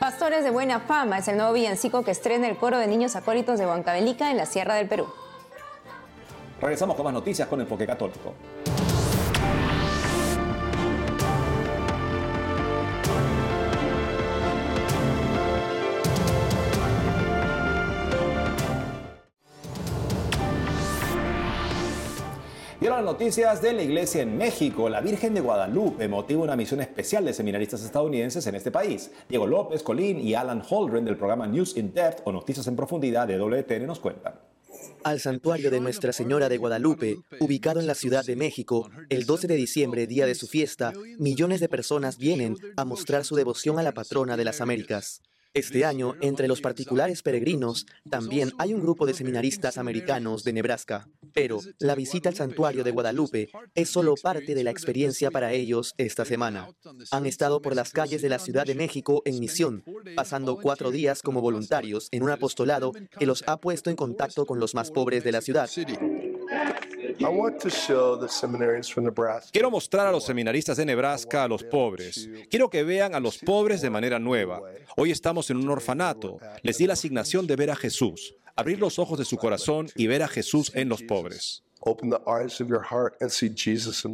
Pastores 0.00 0.44
de 0.44 0.50
Buena 0.50 0.80
Fama 0.80 1.18
es 1.18 1.28
el 1.28 1.36
nuevo 1.36 1.52
villancico 1.52 2.02
que 2.02 2.10
estrena 2.10 2.48
el 2.48 2.56
coro 2.56 2.78
de 2.78 2.86
niños 2.86 3.16
acólitos 3.16 3.58
de 3.58 3.66
Huancavelica 3.66 4.30
en 4.30 4.36
la 4.36 4.46
Sierra 4.46 4.74
del 4.74 4.88
Perú. 4.88 5.06
Regresamos 6.60 6.96
con 6.96 7.04
más 7.04 7.14
noticias 7.14 7.48
con 7.48 7.60
Enfoque 7.60 7.86
Católico. 7.86 8.34
Las 22.96 23.04
noticias 23.04 23.60
de 23.60 23.74
la 23.74 23.82
iglesia 23.82 24.22
en 24.22 24.38
México. 24.38 24.88
La 24.88 25.02
Virgen 25.02 25.34
de 25.34 25.42
Guadalupe 25.42 26.08
motiva 26.08 26.42
una 26.42 26.56
misión 26.56 26.80
especial 26.80 27.26
de 27.26 27.34
seminaristas 27.34 27.84
estadounidenses 27.84 28.46
en 28.46 28.54
este 28.54 28.70
país. 28.70 29.10
Diego 29.28 29.46
López, 29.46 29.82
Colín 29.82 30.18
y 30.18 30.32
Alan 30.32 30.62
Holdren 30.66 31.04
del 31.04 31.18
programa 31.18 31.46
News 31.46 31.76
in 31.76 31.92
Depth 31.92 32.22
o 32.24 32.32
Noticias 32.32 32.66
en 32.68 32.74
Profundidad 32.74 33.28
de 33.28 33.38
WTN 33.38 33.86
nos 33.86 34.00
cuentan. 34.00 34.36
Al 35.04 35.20
santuario 35.20 35.70
de 35.70 35.78
Nuestra 35.78 36.14
Señora 36.14 36.48
de 36.48 36.56
Guadalupe, 36.56 37.18
ubicado 37.38 37.80
en 37.80 37.86
la 37.86 37.94
Ciudad 37.94 38.24
de 38.24 38.34
México, 38.34 38.88
el 39.10 39.26
12 39.26 39.46
de 39.46 39.56
diciembre, 39.56 40.06
día 40.06 40.24
de 40.24 40.34
su 40.34 40.46
fiesta, 40.46 40.94
millones 41.18 41.60
de 41.60 41.68
personas 41.68 42.16
vienen 42.16 42.56
a 42.78 42.86
mostrar 42.86 43.26
su 43.26 43.36
devoción 43.36 43.78
a 43.78 43.82
la 43.82 43.92
patrona 43.92 44.38
de 44.38 44.44
las 44.44 44.62
Américas. 44.62 45.20
Este 45.56 45.86
año, 45.86 46.16
entre 46.20 46.48
los 46.48 46.60
particulares 46.60 47.22
peregrinos, 47.22 47.86
también 48.10 48.52
hay 48.58 48.74
un 48.74 48.82
grupo 48.82 49.06
de 49.06 49.14
seminaristas 49.14 49.78
americanos 49.78 50.44
de 50.44 50.52
Nebraska. 50.52 51.08
Pero 51.32 51.60
la 51.78 51.94
visita 51.94 52.28
al 52.28 52.34
santuario 52.34 52.84
de 52.84 52.90
Guadalupe 52.90 53.48
es 53.74 53.88
solo 53.88 54.16
parte 54.22 54.54
de 54.54 54.62
la 54.62 54.70
experiencia 54.70 55.30
para 55.30 55.54
ellos 55.54 55.94
esta 55.96 56.26
semana. 56.26 56.68
Han 57.10 57.24
estado 57.24 57.62
por 57.62 57.74
las 57.74 57.92
calles 57.92 58.20
de 58.20 58.28
la 58.28 58.38
Ciudad 58.38 58.66
de 58.66 58.74
México 58.74 59.22
en 59.24 59.40
misión, 59.40 59.82
pasando 60.14 60.58
cuatro 60.58 60.90
días 60.90 61.22
como 61.22 61.40
voluntarios 61.40 62.08
en 62.10 62.22
un 62.22 62.28
apostolado 62.28 62.92
que 63.18 63.24
los 63.24 63.42
ha 63.46 63.56
puesto 63.56 63.88
en 63.88 63.96
contacto 63.96 64.44
con 64.44 64.60
los 64.60 64.74
más 64.74 64.90
pobres 64.90 65.24
de 65.24 65.32
la 65.32 65.40
ciudad. 65.40 65.70
Quiero 69.52 69.70
mostrar 69.70 70.06
a 70.06 70.12
los 70.12 70.24
seminaristas 70.24 70.76
de 70.76 70.86
Nebraska 70.86 71.44
a 71.44 71.48
los 71.48 71.64
pobres. 71.64 72.28
Quiero 72.48 72.70
que 72.70 72.84
vean 72.84 73.14
a 73.14 73.20
los 73.20 73.38
pobres 73.38 73.80
de 73.80 73.90
manera 73.90 74.18
nueva. 74.18 74.62
Hoy 74.96 75.10
estamos 75.10 75.50
en 75.50 75.56
un 75.56 75.68
orfanato. 75.68 76.38
Les 76.62 76.78
di 76.78 76.86
la 76.86 76.92
asignación 76.92 77.46
de 77.46 77.56
ver 77.56 77.70
a 77.70 77.76
Jesús, 77.76 78.36
abrir 78.54 78.78
los 78.78 78.98
ojos 78.98 79.18
de 79.18 79.24
su 79.24 79.36
corazón 79.36 79.88
y 79.96 80.06
ver 80.06 80.22
a 80.22 80.28
Jesús 80.28 80.70
en 80.74 80.88
los 80.88 81.02
pobres. 81.02 81.65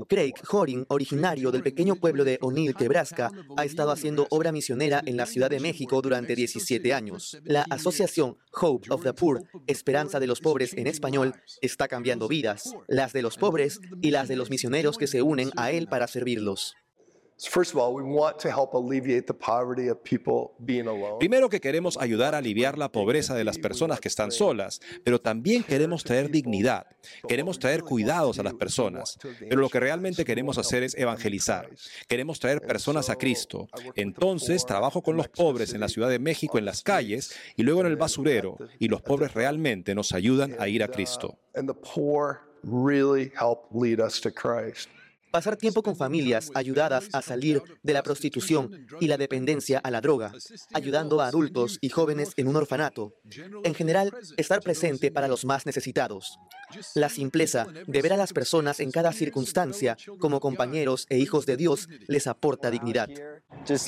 Craig 0.07 0.35
Horing, 0.51 0.85
originario 0.89 1.51
del 1.51 1.63
pequeño 1.63 1.97
pueblo 1.97 2.23
de 2.25 2.39
O'Neill, 2.43 2.75
Nebraska, 2.79 3.31
ha 3.57 3.65
estado 3.65 3.91
haciendo 3.91 4.27
obra 4.31 4.53
misionera 4.53 5.03
en 5.07 5.17
la 5.17 5.25
Ciudad 5.25 5.49
de 5.49 5.59
México 5.59 6.03
durante 6.03 6.35
17 6.35 6.93
años. 6.93 7.41
La 7.45 7.63
asociación 7.71 8.37
Hope 8.53 8.93
of 8.93 9.03
the 9.03 9.15
Poor, 9.15 9.43
Esperanza 9.67 10.21
de 10.21 10.27
los 10.27 10.41
Pobres 10.41 10.75
en 10.75 10.87
español, 10.87 11.35
está 11.63 11.89
cambiando 11.89 12.29
vidas, 12.29 12.75
las 12.89 13.15
de 13.15 13.23
los 13.23 13.39
pobres 13.39 13.81
y 14.03 14.11
las 14.11 14.29
de 14.29 14.37
los 14.37 14.51
misioneros 14.51 14.99
que 14.99 15.07
se 15.07 15.23
unen 15.23 15.51
a 15.57 15.71
él 15.71 15.87
para 15.87 16.09
servirlos. 16.09 16.77
Primero 21.19 21.49
que 21.49 21.61
queremos 21.61 21.99
ayudar 21.99 22.35
a 22.35 22.39
aliviar 22.39 22.79
la 22.79 22.93
pobreza 22.93 23.35
de 23.35 23.43
las 23.43 23.59
personas 23.59 24.01
que 24.01 24.07
están 24.07 24.31
solas, 24.31 24.81
pero 25.03 25.21
también 25.21 25.65
queremos 25.65 26.05
traer 26.05 26.31
dignidad, 26.31 26.87
queremos 27.27 27.59
traer 27.59 27.83
cuidados 27.83 28.39
a 28.39 28.45
las 28.45 28.55
personas, 28.55 29.19
pero 29.41 29.61
lo 29.61 29.69
que 29.69 29.81
realmente 29.81 30.25
queremos 30.25 30.57
hacer 30.57 30.85
es 30.85 30.95
evangelizar, 30.95 31.69
queremos 32.07 32.39
traer 32.39 32.61
personas 32.61 33.11
a 33.11 33.17
Cristo. 33.17 33.69
Entonces 33.97 34.65
trabajo 34.65 35.03
con 35.03 35.17
los 35.17 35.29
pobres 35.29 35.75
en 35.75 35.81
la 35.81 35.89
Ciudad 35.89 36.11
de 36.11 36.21
México 36.21 36.59
en 36.59 36.65
las 36.65 36.83
calles 36.83 37.35
y 37.57 37.65
luego 37.65 37.81
en 37.81 37.89
el 37.89 37.97
basurero, 37.97 38.57
y 38.79 38.87
los 38.87 39.03
pobres 39.03 39.35
realmente 39.35 39.97
nos 39.97 40.13
ayudan 40.13 40.55
a 40.61 40.69
ir 40.69 40.85
a 40.85 40.89
Cristo. 40.89 41.39
Pasar 45.33 45.57
tiempo 45.57 45.83
con 45.83 45.97
familias 45.97 46.51
ayudadas 46.55 47.09
a 47.15 47.23
salir 47.23 47.63
de 47.83 47.93
la 47.95 48.03
prostitución 48.03 48.87
y 49.01 49.07
la 49.07 49.17
dependencia 49.17 49.79
a 49.79 49.91
la 49.91 50.03
droga, 50.03 50.31
ayudando 50.75 51.23
a 51.23 51.27
adultos 51.27 51.79
y 51.81 51.89
jóvenes 51.89 52.33
en 52.37 52.49
un 52.49 52.57
orfanato. 52.57 53.15
En 53.65 53.75
general, 53.75 54.13
estar 54.37 54.61
presente 54.61 55.11
para 55.11 55.29
los 55.29 55.47
más 55.47 55.65
necesitados. 55.65 56.39
La 56.95 57.09
simpleza 57.09 57.67
de 57.87 58.03
ver 58.03 58.13
a 58.13 58.17
las 58.17 58.33
personas 58.33 58.81
en 58.81 58.91
cada 58.91 59.13
circunstancia 59.13 59.97
como 60.19 60.41
compañeros 60.41 61.07
e 61.09 61.19
hijos 61.19 61.47
de 61.47 61.57
Dios 61.57 61.89
les 62.09 62.27
aporta 62.27 62.71
dignidad. 62.71 63.09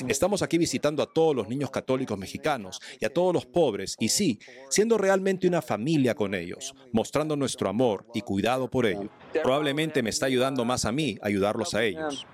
Estamos 0.07 0.41
aquí 0.41 0.57
visitando 0.57 1.03
a 1.03 1.11
todos 1.11 1.35
los 1.35 1.47
niños 1.47 1.69
católicos 1.71 2.17
mexicanos 2.17 2.79
y 2.99 3.05
a 3.05 3.13
todos 3.13 3.33
los 3.33 3.45
pobres, 3.45 3.95
y 3.99 4.09
sí, 4.09 4.39
siendo 4.69 4.97
realmente 4.97 5.47
una 5.47 5.61
familia 5.61 6.15
con 6.15 6.33
ellos, 6.33 6.73
mostrando 6.91 7.35
nuestro 7.35 7.69
amor 7.69 8.05
y 8.13 8.21
cuidado 8.21 8.69
por 8.69 8.85
ellos. 8.85 9.09
Probablemente 9.43 10.01
me 10.01 10.09
está 10.09 10.27
ayudando 10.27 10.65
más 10.65 10.85
a 10.85 10.91
mí 10.91 11.17
ayudarlos 11.21 11.73
a 11.73 11.83
ellos. 11.83 12.25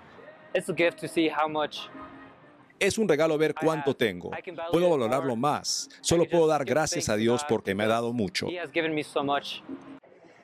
Es 2.80 2.98
un 2.98 3.08
regalo 3.08 3.38
ver 3.38 3.54
cuánto 3.54 3.96
tengo. 3.96 4.32
Puedo 4.72 4.90
valorarlo 4.90 5.36
más. 5.36 5.88
Solo 6.02 6.26
puedo 6.28 6.48
dar 6.48 6.66
gracias 6.66 7.10
a 7.10 7.16
Dios 7.16 7.46
porque 7.48 7.76
me 7.76 7.84
ha 7.84 7.88
dado 7.88 8.12
mucho. 8.12 8.48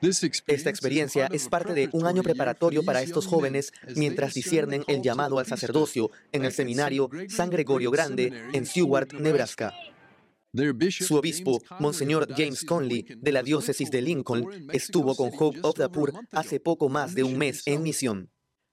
Esta 0.00 0.70
experiencia 0.70 1.28
es 1.32 1.48
parte 1.48 1.74
de 1.74 1.88
un 1.92 2.06
año 2.06 2.22
preparatorio 2.22 2.84
para 2.84 3.02
estos 3.02 3.26
jóvenes 3.26 3.72
mientras 3.96 4.34
disciernen 4.34 4.84
el 4.86 5.02
llamado 5.02 5.38
al 5.38 5.46
sacerdocio 5.46 6.10
en 6.32 6.44
el 6.44 6.52
seminario 6.52 7.10
San 7.28 7.50
Gregorio 7.50 7.90
Grande 7.90 8.32
en 8.52 8.66
Seward, 8.66 9.12
Nebraska. 9.14 9.74
Su 10.90 11.16
obispo, 11.16 11.62
Monseñor 11.78 12.26
James 12.34 12.64
Conley, 12.64 13.04
de 13.16 13.32
la 13.32 13.42
diócesis 13.42 13.90
de 13.90 14.02
Lincoln, 14.02 14.68
estuvo 14.72 15.14
con 15.14 15.30
Hope 15.38 15.60
of 15.62 15.76
the 15.76 15.88
Poor 15.88 16.12
hace 16.32 16.58
poco 16.58 16.88
más 16.88 17.14
de 17.14 17.22
un 17.22 17.36
mes 17.36 17.62
en 17.66 17.82
misión. 17.82 18.30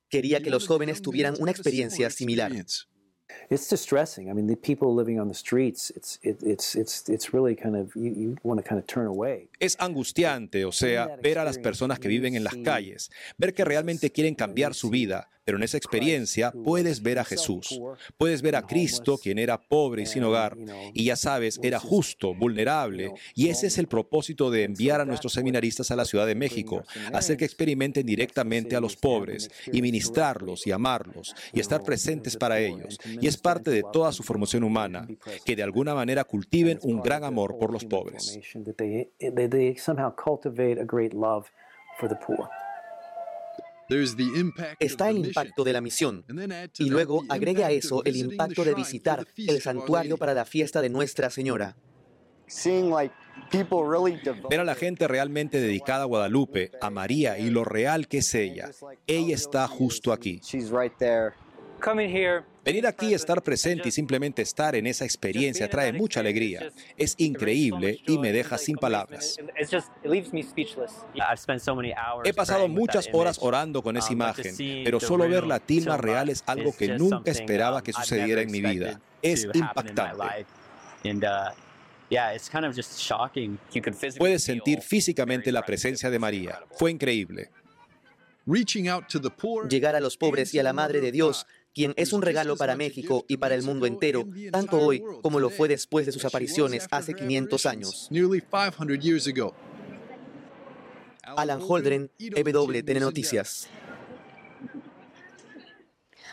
Quería 0.09 0.41
que 0.41 0.49
los 0.49 0.67
jóvenes 0.67 1.01
tuvieran 1.01 1.35
una 1.39 1.51
experiencia 1.51 2.09
similar. 2.09 2.51
It's 3.49 3.67
distressing. 3.69 4.29
I 4.29 4.33
mean, 4.33 4.47
the 4.47 4.55
people 4.55 4.93
living 4.93 5.19
on 5.19 5.27
the 5.27 5.33
streets, 5.33 5.91
it's, 5.95 6.19
it, 6.23 6.41
it's, 6.43 6.75
it's, 6.75 7.09
it's 7.09 7.33
really 7.33 7.55
kind 7.55 7.75
of, 7.75 7.95
you, 7.95 8.11
you 8.11 8.37
want 8.43 8.59
to 8.59 8.67
kind 8.67 8.79
of 8.79 8.87
turn 8.87 9.07
away. 9.07 9.49
Es 9.59 9.75
angustiante, 9.79 10.65
o 10.65 10.71
sea, 10.71 11.17
ver 11.21 11.39
a 11.39 11.43
las 11.43 11.57
personas 11.57 11.99
que 11.99 12.07
viven 12.07 12.35
en 12.35 12.43
las 12.43 12.55
calles, 12.63 13.11
ver 13.37 13.53
que 13.53 13.65
realmente 13.65 14.11
quieren 14.11 14.35
cambiar 14.35 14.73
su 14.73 14.89
vida, 14.89 15.29
pero 15.45 15.57
en 15.57 15.63
esa 15.63 15.77
experiencia 15.77 16.51
puedes 16.51 17.01
ver 17.01 17.19
a 17.19 17.23
Jesús, 17.23 17.79
puedes 18.17 18.41
ver 18.41 18.55
a 18.55 18.63
Cristo, 18.63 19.17
quien 19.17 19.37
era 19.37 19.61
pobre 19.61 20.01
y 20.01 20.05
sin 20.07 20.23
hogar, 20.23 20.57
y 20.93 21.05
ya 21.05 21.15
sabes, 21.15 21.59
era 21.63 21.79
justo, 21.79 22.33
vulnerable, 22.33 23.13
y 23.35 23.49
ese 23.49 23.67
es 23.67 23.77
el 23.77 23.87
propósito 23.87 24.49
de 24.49 24.63
enviar 24.63 25.01
a 25.01 25.05
nuestros 25.05 25.33
seminaristas 25.33 25.91
a 25.91 25.95
la 25.95 26.05
Ciudad 26.05 26.25
de 26.25 26.35
México, 26.35 26.83
hacer 27.13 27.37
que 27.37 27.45
experimenten 27.45 28.05
directamente 28.05 28.75
a 28.75 28.81
los 28.81 28.95
pobres 28.95 29.49
y 29.71 29.81
ministrarlos 29.81 30.65
y 30.65 30.71
amarlos 30.71 31.35
y 31.53 31.59
estar 31.59 31.83
presentes 31.83 32.35
para 32.35 32.59
ellos. 32.59 32.97
Y 33.21 33.27
es 33.27 33.37
parte 33.37 33.69
de 33.69 33.83
toda 33.93 34.11
su 34.11 34.23
formación 34.23 34.63
humana, 34.63 35.07
que 35.45 35.55
de 35.55 35.63
alguna 35.63 35.93
manera 35.93 36.23
cultiven 36.23 36.79
un 36.81 37.01
gran 37.01 37.23
amor 37.23 37.57
por 37.59 37.71
los 37.71 37.85
pobres. 37.85 38.39
Está 44.79 45.09
el 45.09 45.17
impacto 45.17 45.63
de 45.63 45.73
la 45.73 45.81
misión. 45.81 46.25
Y 46.77 46.89
luego 46.89 47.23
agregue 47.29 47.63
a 47.63 47.71
eso 47.71 48.03
el 48.03 48.15
impacto 48.15 48.63
de 48.63 48.73
visitar 48.73 49.27
el 49.37 49.61
santuario 49.61 50.17
para 50.17 50.33
la 50.33 50.45
fiesta 50.45 50.81
de 50.81 50.89
Nuestra 50.89 51.29
Señora. 51.29 51.75
Ver 54.49 54.59
a 54.59 54.63
la 54.63 54.75
gente 54.75 55.07
realmente 55.07 55.59
dedicada 55.59 56.03
a 56.03 56.05
Guadalupe, 56.05 56.71
a 56.81 56.89
María 56.89 57.37
y 57.37 57.49
lo 57.49 57.63
real 57.63 58.07
que 58.07 58.19
es 58.19 58.35
ella. 58.35 58.69
Ella 59.07 59.35
está 59.35 59.67
justo 59.67 60.13
aquí. 60.13 60.41
Venir 62.65 62.87
aquí, 62.87 63.13
estar 63.13 63.43
presente 63.43 63.89
y 63.89 63.91
simplemente 63.91 64.41
estar 64.41 64.75
en 64.75 64.87
esa 64.87 65.05
experiencia 65.05 65.69
trae 65.69 65.93
mucha 65.93 66.21
alegría. 66.21 66.71
Es 66.97 67.13
increíble 67.19 67.99
y 68.07 68.17
me 68.17 68.31
deja 68.31 68.57
sin 68.57 68.75
palabras. 68.75 69.37
He 72.23 72.33
pasado 72.33 72.67
muchas 72.67 73.07
horas 73.13 73.37
orando 73.39 73.83
con 73.83 73.97
esa 73.97 74.11
imagen, 74.11 74.55
pero 74.83 74.99
solo 74.99 75.29
ver 75.29 75.45
la 75.45 75.59
tilma 75.59 75.95
real 75.97 76.29
es 76.29 76.43
algo 76.47 76.75
que 76.75 76.97
nunca 76.97 77.29
esperaba 77.29 77.83
que 77.83 77.93
sucediera 77.93 78.41
en 78.41 78.49
mi 78.49 78.61
vida. 78.61 78.99
Es 79.21 79.47
impactante. 79.53 80.47
Puedes 84.17 84.43
sentir 84.43 84.81
físicamente 84.81 85.51
la 85.51 85.63
presencia 85.63 86.09
de 86.09 86.17
María. 86.17 86.59
Fue 86.71 86.89
increíble. 86.89 87.51
Llegar 89.69 89.95
a 89.95 89.99
los 89.99 90.17
pobres 90.17 90.53
y 90.53 90.59
a 90.59 90.63
la 90.63 90.73
Madre 90.73 91.01
de 91.01 91.11
Dios 91.11 91.47
quien 91.75 91.93
es 91.97 92.13
un 92.13 92.21
regalo 92.21 92.55
para 92.55 92.75
México 92.75 93.25
y 93.27 93.37
para 93.37 93.53
el 93.53 93.61
mundo 93.61 93.85
entero, 93.85 94.23
tanto 94.51 94.79
hoy 94.79 95.03
como 95.21 95.39
lo 95.39 95.49
fue 95.49 95.67
después 95.67 96.05
de 96.05 96.13
sus 96.13 96.23
apariciones 96.23 96.87
hace 96.89 97.13
500 97.13 97.65
años. 97.65 98.09
Alan 101.37 101.59
Holdren, 101.61 102.09
EWTN 102.17 102.99
Noticias. 102.99 103.67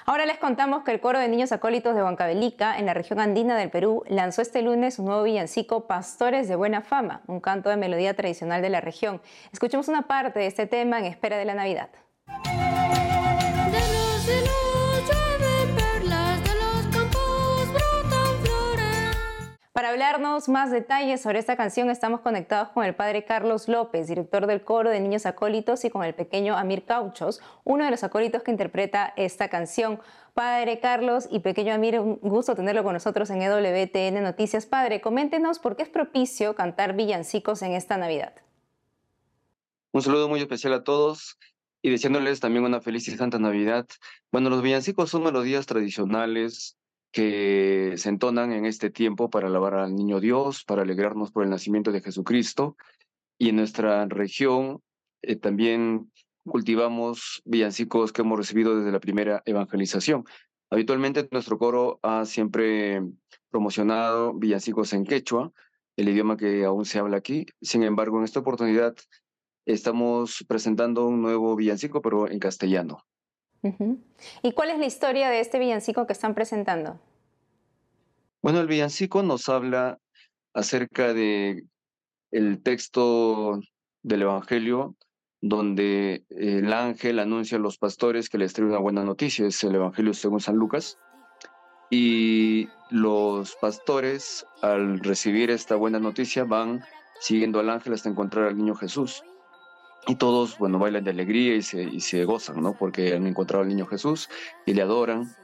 Ahora 0.05 0.27
les 0.27 0.39
contamos 0.39 0.83
que 0.83 0.91
el 0.91 1.01
coro 1.01 1.19
de 1.19 1.29
niños 1.29 1.53
acólitos 1.53 1.95
de 1.95 2.03
Huancavelica, 2.03 2.77
en 2.79 2.87
la 2.87 2.95
región 2.95 3.21
andina 3.21 3.57
del 3.57 3.71
Perú, 3.71 4.03
lanzó 4.09 4.43
este 4.43 4.61
lunes 4.61 4.99
un 4.99 5.07
nuevo 5.07 5.23
villancico, 5.23 5.87
Pastores 5.87 6.49
de 6.49 6.57
Buena 6.57 6.83
Fama, 6.83 7.23
un 7.29 7.41
canto 7.41 7.71
de 7.71 7.77
melodía 7.77 8.15
tradicional 8.15 8.63
de 8.63 8.71
la 8.71 8.81
región. 8.81 9.23
Escuchemos 9.53 9.87
una 9.89 10.09
parte 10.09 10.41
de 10.41 10.47
este 10.47 10.67
tema 10.67 10.99
en 10.99 11.05
espera 11.05 11.39
de 11.39 11.45
la 11.45 11.55
Navidad. 11.55 11.91
Para 19.83 19.95
hablarnos 19.95 20.49
más 20.49 20.71
detalles 20.71 21.21
sobre 21.21 21.41
esta 21.41 21.57
canción 21.57 21.91
estamos 21.91 22.21
conectados 22.21 22.69
con 22.69 22.85
el 22.85 22.95
padre 22.95 23.25
Carlos 23.25 23.67
López, 23.67 24.07
director 24.07 24.47
del 24.47 24.63
coro 24.63 24.91
de 24.91 25.01
Niños 25.01 25.27
Acólitos, 25.27 25.85
y 25.85 25.91
con 25.91 26.05
el 26.05 26.15
pequeño 26.15 26.57
Amir 26.57 26.85
Cauchos, 26.85 27.41
uno 27.65 27.85
de 27.85 27.91
los 27.91 28.05
acólitos 28.05 28.45
que 28.45 28.53
interpreta 28.53 29.13
esta 29.17 29.49
canción. 29.49 29.99
Padre 30.35 30.79
Carlos 30.79 31.27
y 31.33 31.41
pequeño 31.41 31.75
Amir, 31.75 31.99
un 31.99 32.21
gusto 32.21 32.55
tenerlo 32.55 32.85
con 32.85 32.93
nosotros 32.93 33.29
en 33.31 33.43
EWTN 33.43 34.23
Noticias. 34.23 34.67
Padre, 34.67 35.01
coméntenos 35.01 35.59
por 35.59 35.75
qué 35.75 35.83
es 35.83 35.89
propicio 35.89 36.55
cantar 36.55 36.95
villancicos 36.95 37.61
en 37.63 37.73
esta 37.73 37.97
Navidad. 37.97 38.35
Un 39.91 40.01
saludo 40.01 40.29
muy 40.29 40.39
especial 40.39 40.75
a 40.75 40.85
todos 40.85 41.41
y 41.83 41.91
deseándoles 41.91 42.39
también 42.39 42.65
una 42.65 42.81
feliz 42.81 43.09
y 43.09 43.17
santa 43.17 43.41
Navidad. 43.41 43.89
Bueno, 44.31 44.49
los 44.49 44.63
villancicos 44.63 45.11
son 45.11 45.25
melodías 45.25 45.67
tradicionales 45.67 46.79
que 47.13 47.95
se 47.97 48.09
entonan 48.09 48.53
en 48.53 48.65
este 48.65 48.91
tiempo 48.91 49.31
para 49.31 49.49
alabar 49.49 49.75
al 49.75 49.95
niño 49.95 50.19
Dios, 50.19 50.65
para 50.65 50.83
alegrarnos 50.83 51.31
por 51.31 51.45
el 51.45 51.51
nacimiento 51.51 51.93
de 51.93 52.01
Jesucristo. 52.01 52.77
Y 53.39 53.51
en 53.51 53.57
nuestra 53.57 54.07
región 54.07 54.83
eh, 55.23 55.37
también 55.37 56.11
cultivamos 56.45 57.43
villancicos 57.45 58.13
que 58.13 58.23
hemos 58.23 58.39
recibido 58.39 58.77
desde 58.77 58.93
la 58.93 59.01
primera 59.01 59.43
evangelización. 59.45 60.25
Habitualmente 60.71 61.29
nuestro 61.31 61.59
coro 61.59 62.01
ha 62.03 62.25
siempre 62.25 63.03
promocionado 63.51 64.33
villancicos 64.33 64.95
en 64.95 65.05
quechua, 65.05 65.53
el 65.97 66.09
idioma 66.09 66.39
que 66.39 66.65
aún 66.65 66.87
se 66.87 66.99
habla 66.99 67.19
aquí. 67.19 67.47
Sin 67.61 67.83
embargo, 67.83 68.19
en 68.19 68.25
esta 68.25 68.41
oportunidad 68.41 68.97
estamos 69.67 70.45
presentando 70.49 71.07
un 71.07 71.21
nuevo 71.21 71.55
villancico, 71.55 72.01
pero 72.01 72.29
en 72.29 72.39
castellano. 72.39 73.05
¿Y 74.43 74.53
cuál 74.53 74.71
es 74.71 74.79
la 74.79 74.87
historia 74.87 75.31
de 75.31 75.41
este 75.41 75.59
villancico 75.59 76.07
que 76.07 76.13
están 76.13 76.35
presentando? 76.35 76.99
Bueno, 78.43 78.61
el 78.61 78.67
villancico 78.67 79.23
nos 79.23 79.49
habla 79.49 79.99
acerca 80.53 81.15
de 81.15 81.65
el 82.31 82.63
texto 82.63 83.61
del 84.03 84.23
Evangelio 84.23 84.97
donde 85.41 86.25
el 86.31 86.73
ángel 86.73 87.19
anuncia 87.19 87.59
a 87.59 87.61
los 87.61 87.77
pastores 87.77 88.29
que 88.29 88.39
les 88.39 88.53
trae 88.53 88.67
una 88.67 88.79
buena 88.79 89.03
noticia, 89.03 89.47
es 89.47 89.63
el 89.65 89.75
Evangelio 89.75 90.15
según 90.15 90.41
San 90.41 90.57
Lucas. 90.57 90.99
Y 91.91 92.69
los 92.91 93.57
pastores, 93.57 94.47
al 94.63 95.01
recibir 95.01 95.51
esta 95.51 95.75
buena 95.75 95.99
noticia, 95.99 96.45
van 96.45 96.85
siguiendo 97.21 97.59
al 97.59 97.71
ángel 97.71 97.93
hasta 97.93 98.09
encontrar 98.09 98.47
al 98.47 98.57
niño 98.57 98.75
Jesús 98.77 99.23
y 100.07 100.17
todos, 100.17 100.59
bueno, 100.59 100.79
bailan 100.79 101.05
de 101.05 101.11
alegría 101.11 101.55
y 101.55 101.63
se, 101.63 101.83
y 101.83 102.01
se 102.01 102.25
gozan, 102.25 102.61
¿no? 102.61 102.73
Porque 102.75 103.15
han 103.15 103.27
encontrado 103.27 103.63
al 103.63 103.69
niño 103.69 103.87
Jesús 103.87 104.29
y 104.67 104.75
le 104.75 104.83
adoran. 104.83 105.35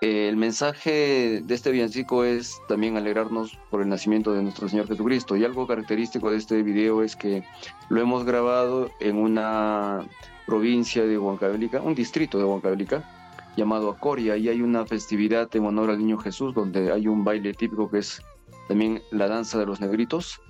el 0.00 0.36
mensaje 0.36 1.40
de 1.44 1.54
este 1.54 1.70
villancico 1.70 2.24
es 2.24 2.60
también 2.66 2.96
alegrarnos 2.96 3.56
por 3.70 3.82
el 3.82 3.88
nacimiento 3.88 4.32
de 4.32 4.42
nuestro 4.42 4.68
Señor 4.68 4.88
Jesucristo. 4.88 5.36
Y 5.36 5.44
algo 5.44 5.68
característico 5.68 6.30
de 6.30 6.38
este 6.38 6.62
video 6.62 7.02
es 7.04 7.14
que 7.14 7.44
lo 7.88 8.00
hemos 8.00 8.24
grabado 8.24 8.90
en 8.98 9.16
una 9.16 10.04
provincia 10.46 11.04
de 11.04 11.16
Huancavelica, 11.16 11.80
un 11.80 11.94
distrito 11.94 12.38
de 12.38 12.44
Huancavelica, 12.44 13.08
llamado 13.56 13.90
Acoria, 13.90 14.36
y 14.36 14.48
hay 14.48 14.62
una 14.62 14.84
festividad 14.84 15.54
en 15.54 15.66
honor 15.66 15.90
al 15.90 15.98
niño 15.98 16.18
Jesús, 16.18 16.52
donde 16.54 16.90
hay 16.90 17.06
un 17.06 17.22
baile 17.22 17.54
típico 17.54 17.88
que 17.88 17.98
es 17.98 18.20
también 18.66 19.00
la 19.12 19.28
danza 19.28 19.58
de 19.58 19.66
los 19.66 19.80
negritos. 19.80 20.40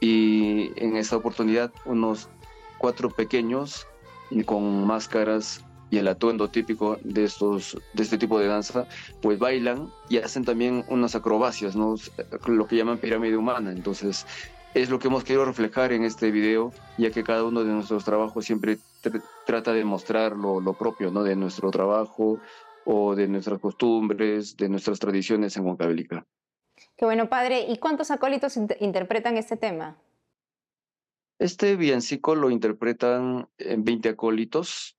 Y 0.00 0.72
en 0.76 0.96
esta 0.96 1.16
oportunidad 1.16 1.72
unos 1.86 2.28
cuatro 2.82 3.10
pequeños 3.10 3.86
con 4.44 4.84
máscaras 4.84 5.64
y 5.88 5.98
el 5.98 6.08
atuendo 6.08 6.48
típico 6.48 6.98
de 7.04 7.24
estos 7.24 7.80
de 7.92 8.02
este 8.02 8.18
tipo 8.18 8.40
de 8.40 8.48
danza, 8.48 8.86
pues 9.20 9.38
bailan 9.38 9.88
y 10.08 10.16
hacen 10.18 10.44
también 10.44 10.84
unas 10.88 11.14
acrobacias, 11.14 11.76
¿no? 11.76 11.94
lo 12.46 12.66
que 12.66 12.76
llaman 12.76 12.98
pirámide 12.98 13.36
humana. 13.36 13.70
Entonces, 13.70 14.26
es 14.74 14.90
lo 14.90 14.98
que 14.98 15.08
hemos 15.08 15.22
querido 15.22 15.44
reflejar 15.44 15.92
en 15.92 16.02
este 16.02 16.32
video, 16.32 16.72
ya 16.98 17.10
que 17.12 17.22
cada 17.22 17.44
uno 17.44 17.62
de 17.62 17.72
nuestros 17.72 18.04
trabajos 18.04 18.44
siempre 18.46 18.78
trata 19.46 19.72
de 19.72 19.84
mostrar 19.84 20.32
lo, 20.32 20.60
lo, 20.60 20.72
propio, 20.72 21.12
¿no? 21.12 21.22
De 21.22 21.36
nuestro 21.36 21.70
trabajo 21.70 22.40
o 22.84 23.14
de 23.14 23.28
nuestras 23.28 23.60
costumbres, 23.60 24.56
de 24.56 24.68
nuestras 24.68 24.98
tradiciones 24.98 25.56
en 25.56 25.66
Huancavelica. 25.66 26.26
Qué 26.96 27.04
bueno, 27.04 27.28
padre. 27.28 27.66
¿Y 27.68 27.76
cuántos 27.76 28.10
acólitos 28.10 28.58
interpretan 28.80 29.36
este 29.36 29.56
tema? 29.56 29.96
Este 31.42 31.74
villancico 31.74 32.36
lo 32.36 32.50
interpretan 32.50 33.48
en 33.58 33.82
20 33.82 34.10
acólitos 34.10 34.96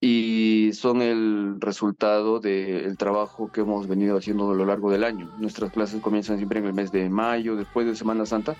y 0.00 0.70
son 0.72 1.02
el 1.02 1.60
resultado 1.60 2.40
del 2.40 2.96
trabajo 2.96 3.52
que 3.52 3.60
hemos 3.60 3.86
venido 3.86 4.16
haciendo 4.16 4.50
a 4.50 4.54
lo 4.54 4.64
largo 4.64 4.90
del 4.90 5.04
año. 5.04 5.30
Nuestras 5.38 5.72
clases 5.72 6.00
comienzan 6.00 6.38
siempre 6.38 6.60
en 6.60 6.64
el 6.64 6.72
mes 6.72 6.92
de 6.92 7.10
mayo, 7.10 7.56
después 7.56 7.86
de 7.86 7.94
Semana 7.94 8.24
Santa, 8.24 8.56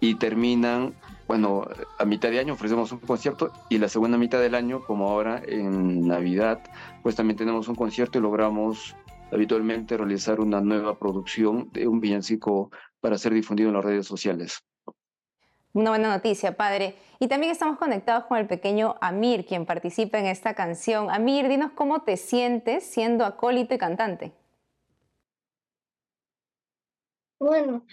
y 0.00 0.14
terminan, 0.14 0.94
bueno, 1.28 1.68
a 1.98 2.06
mitad 2.06 2.30
de 2.30 2.38
año 2.38 2.54
ofrecemos 2.54 2.90
un 2.90 3.00
concierto 3.00 3.52
y 3.68 3.76
la 3.76 3.90
segunda 3.90 4.16
mitad 4.16 4.40
del 4.40 4.54
año, 4.54 4.82
como 4.82 5.10
ahora 5.10 5.42
en 5.46 6.08
Navidad, 6.08 6.62
pues 7.02 7.16
también 7.16 7.36
tenemos 7.36 7.68
un 7.68 7.74
concierto 7.74 8.16
y 8.16 8.22
logramos 8.22 8.96
habitualmente 9.30 9.98
realizar 9.98 10.40
una 10.40 10.62
nueva 10.62 10.98
producción 10.98 11.68
de 11.74 11.86
un 11.86 12.00
villancico 12.00 12.70
para 12.98 13.18
ser 13.18 13.34
difundido 13.34 13.68
en 13.68 13.74
las 13.74 13.84
redes 13.84 14.06
sociales. 14.06 14.64
Una 15.76 15.90
buena 15.90 16.08
noticia, 16.08 16.56
padre. 16.56 16.96
Y 17.18 17.28
también 17.28 17.52
estamos 17.52 17.78
conectados 17.78 18.24
con 18.24 18.38
el 18.38 18.46
pequeño 18.46 18.94
Amir, 19.02 19.44
quien 19.44 19.66
participa 19.66 20.18
en 20.18 20.24
esta 20.24 20.54
canción. 20.54 21.10
Amir, 21.10 21.48
dinos 21.48 21.72
cómo 21.72 22.00
te 22.00 22.16
sientes 22.16 22.82
siendo 22.86 23.26
acólito 23.26 23.74
y 23.74 23.78
cantante. 23.78 24.32
Bueno, 27.38 27.84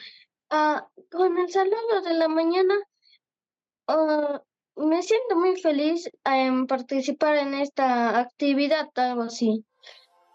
uh, 0.50 0.80
con 1.12 1.38
el 1.38 1.50
saludo 1.52 2.02
de 2.06 2.14
la 2.14 2.30
mañana, 2.30 2.74
uh, 3.90 4.40
me 4.82 5.04
siento 5.04 5.36
muy 5.36 5.60
feliz 5.60 6.10
en 6.24 6.68
participar 6.68 7.36
en 7.36 7.54
esta 7.54 8.18
actividad, 8.18 8.88
algo 8.96 9.24
así. 9.24 9.66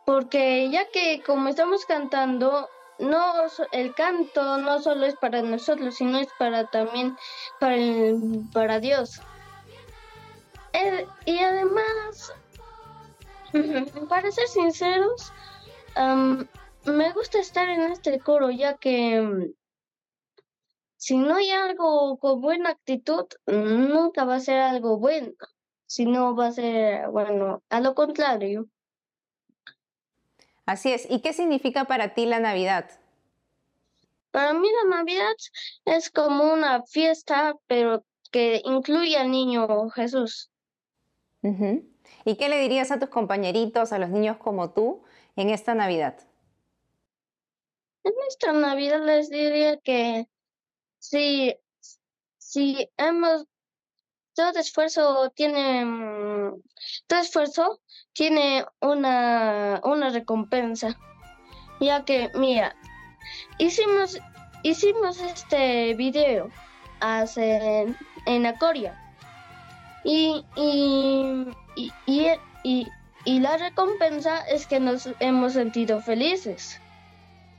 Porque 0.05 0.69
ya 0.69 0.91
que 0.91 1.23
como 1.25 1.49
estamos 1.49 1.87
cantando, 1.87 2.69
no 2.99 3.47
el 3.73 3.95
canto 3.95 4.59
no 4.59 4.81
solo 4.81 5.07
es 5.07 5.17
para 5.17 5.43
nosotros, 5.43 5.97
sino 5.97 6.19
es 6.19 6.29
para 6.39 6.67
también 6.67 7.17
para, 7.61 7.77
para 8.53 8.81
Dios. 8.81 9.21
y 11.25 11.39
además, 11.39 12.33
para 14.09 14.31
ser 14.31 14.49
sinceros, 14.49 15.33
me 16.85 17.13
gusta 17.13 17.39
estar 17.39 17.69
en 17.69 17.93
este 17.93 18.19
coro, 18.19 18.51
ya 18.51 18.77
que 18.77 19.53
si 20.97 21.17
no 21.17 21.37
hay 21.37 21.51
algo 21.51 22.19
con 22.19 22.41
buena 22.41 22.71
actitud, 22.71 23.27
nunca 23.47 24.25
va 24.25 24.37
a 24.37 24.41
ser 24.41 24.61
algo 24.61 24.99
bueno, 24.99 25.31
sino 25.87 26.35
va 26.35 26.49
a 26.49 26.53
ser, 26.53 27.09
bueno, 27.11 27.63
a 27.71 27.81
lo 27.81 27.95
contrario. 27.95 28.69
Así 30.69 30.93
es. 30.93 31.07
¿Y 31.09 31.21
qué 31.21 31.33
significa 31.33 31.87
para 31.87 32.13
ti 32.13 32.27
la 32.27 32.41
Navidad? 32.41 32.91
Para 34.31 34.53
mí 34.53 34.69
la 34.85 34.97
Navidad 34.99 35.33
es 35.87 36.11
como 36.11 36.53
una 36.53 36.83
fiesta, 36.83 37.57
pero 37.67 38.05
que 38.31 38.61
incluye 38.67 39.17
al 39.17 39.31
niño 39.31 39.89
Jesús. 39.89 40.51
¿Y 41.43 42.37
qué 42.37 42.51
le 42.51 42.61
dirías 42.61 42.91
a 42.91 42.99
tus 42.99 43.09
compañeritos, 43.09 43.95
a 43.95 43.99
los 43.99 44.11
niños 44.11 44.37
como 44.37 44.73
tú, 44.75 45.03
en 45.37 45.49
esta 45.49 45.75
Navidad? 45.75 46.19
En 48.05 48.13
esta 48.29 48.53
Navidad 48.53 49.03
les 49.07 49.31
diría 49.31 49.79
que 49.79 50.27
si, 50.99 51.57
si 52.37 52.91
hemos 52.99 53.47
todo 54.39 54.61
esfuerzo 54.61 55.33
tiene 55.35 55.85
mm, 55.85 56.63
todo 57.09 57.19
esfuerzo 57.19 57.81
tiene 58.13 58.65
una, 58.81 59.81
una 59.83 60.11
recompensa. 60.11 60.97
Ya 61.81 62.05
que, 62.05 62.31
mira, 62.35 62.77
hicimos, 63.59 64.19
hicimos 64.63 65.21
este 65.21 65.95
video 65.95 66.51
hace, 67.01 67.93
en 68.27 68.47
Acoria. 68.47 68.97
Y, 70.05 70.45
y, 70.55 71.47
y, 71.75 71.93
y, 72.63 72.89
y, 73.25 73.41
la 73.41 73.57
recompensa 73.57 74.47
es 74.47 74.69
que 74.69 74.79
nos 74.79 75.09
hemos 75.19 75.55
sentido 75.55 76.01
felices. 76.01 76.81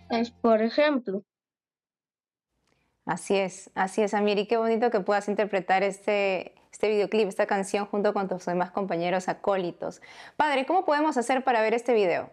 Es 0.09 0.31
por 0.31 0.61
ejemplo. 0.61 1.23
Así 3.05 3.35
es, 3.35 3.69
así 3.75 4.01
es, 4.01 4.13
Amir. 4.13 4.37
Y 4.37 4.47
qué 4.47 4.57
bonito 4.57 4.91
que 4.91 4.99
puedas 4.99 5.27
interpretar 5.27 5.83
este, 5.83 6.58
este 6.71 6.89
videoclip, 6.89 7.27
esta 7.27 7.45
canción 7.45 7.85
junto 7.85 8.13
con 8.13 8.27
tus 8.27 8.45
demás 8.45 8.71
compañeros 8.71 9.27
acólitos. 9.27 10.01
Padre, 10.37 10.65
¿cómo 10.65 10.85
podemos 10.85 11.17
hacer 11.17 11.43
para 11.43 11.61
ver 11.61 11.73
este 11.73 11.93
video? 11.93 12.31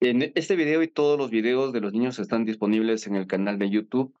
Este 0.00 0.56
video 0.56 0.82
y 0.82 0.88
todos 0.88 1.18
los 1.18 1.30
videos 1.30 1.72
de 1.72 1.80
los 1.80 1.92
niños 1.92 2.18
están 2.18 2.44
disponibles 2.44 3.06
en 3.06 3.16
el 3.16 3.26
canal 3.26 3.58
de 3.58 3.70
YouTube 3.70 4.14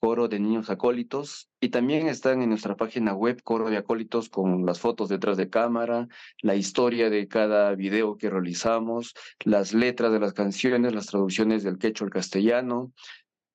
Coro 0.00 0.28
de 0.28 0.38
Niños 0.38 0.70
Acólitos, 0.70 1.50
y 1.60 1.70
también 1.70 2.06
están 2.06 2.40
en 2.40 2.50
nuestra 2.50 2.76
página 2.76 3.14
web 3.14 3.42
Coro 3.42 3.68
de 3.68 3.78
Acólitos 3.78 4.28
con 4.28 4.64
las 4.64 4.78
fotos 4.78 5.08
detrás 5.08 5.36
de 5.36 5.50
cámara, 5.50 6.06
la 6.40 6.54
historia 6.54 7.10
de 7.10 7.26
cada 7.26 7.74
video 7.74 8.16
que 8.16 8.30
realizamos, 8.30 9.14
las 9.44 9.74
letras 9.74 10.12
de 10.12 10.20
las 10.20 10.34
canciones, 10.34 10.94
las 10.94 11.06
traducciones 11.06 11.64
del 11.64 11.78
quechua 11.78 12.06
al 12.06 12.12
castellano. 12.12 12.92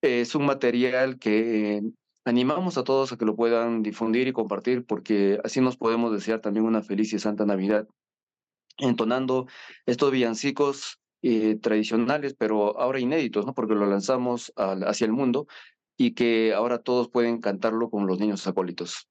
Es 0.02 0.34
un 0.34 0.44
material 0.44 1.18
que 1.18 1.82
animamos 2.24 2.78
a 2.78 2.84
todos 2.84 3.12
a 3.12 3.16
que 3.16 3.24
lo 3.24 3.36
puedan 3.36 3.82
difundir 3.82 4.28
y 4.28 4.32
compartir 4.32 4.84
porque 4.84 5.38
así 5.44 5.60
nos 5.60 5.76
podemos 5.76 6.12
desear 6.12 6.40
también 6.40 6.66
una 6.66 6.82
feliz 6.82 7.12
y 7.12 7.18
santa 7.18 7.44
Navidad 7.44 7.86
entonando 8.78 9.46
estos 9.86 10.10
villancicos 10.10 11.00
eh, 11.22 11.56
tradicionales, 11.60 12.34
pero 12.34 12.78
ahora 12.78 13.00
inéditos, 13.00 13.46
¿no? 13.46 13.54
Porque 13.54 13.74
lo 13.74 13.86
lanzamos 13.86 14.52
hacia 14.56 15.04
el 15.04 15.12
mundo 15.12 15.46
y 15.96 16.12
que 16.12 16.52
ahora 16.54 16.78
todos 16.78 17.08
pueden 17.08 17.40
cantarlo 17.40 17.88
con 17.88 18.06
los 18.06 18.18
niños 18.18 18.46
acólitos. 18.46 19.08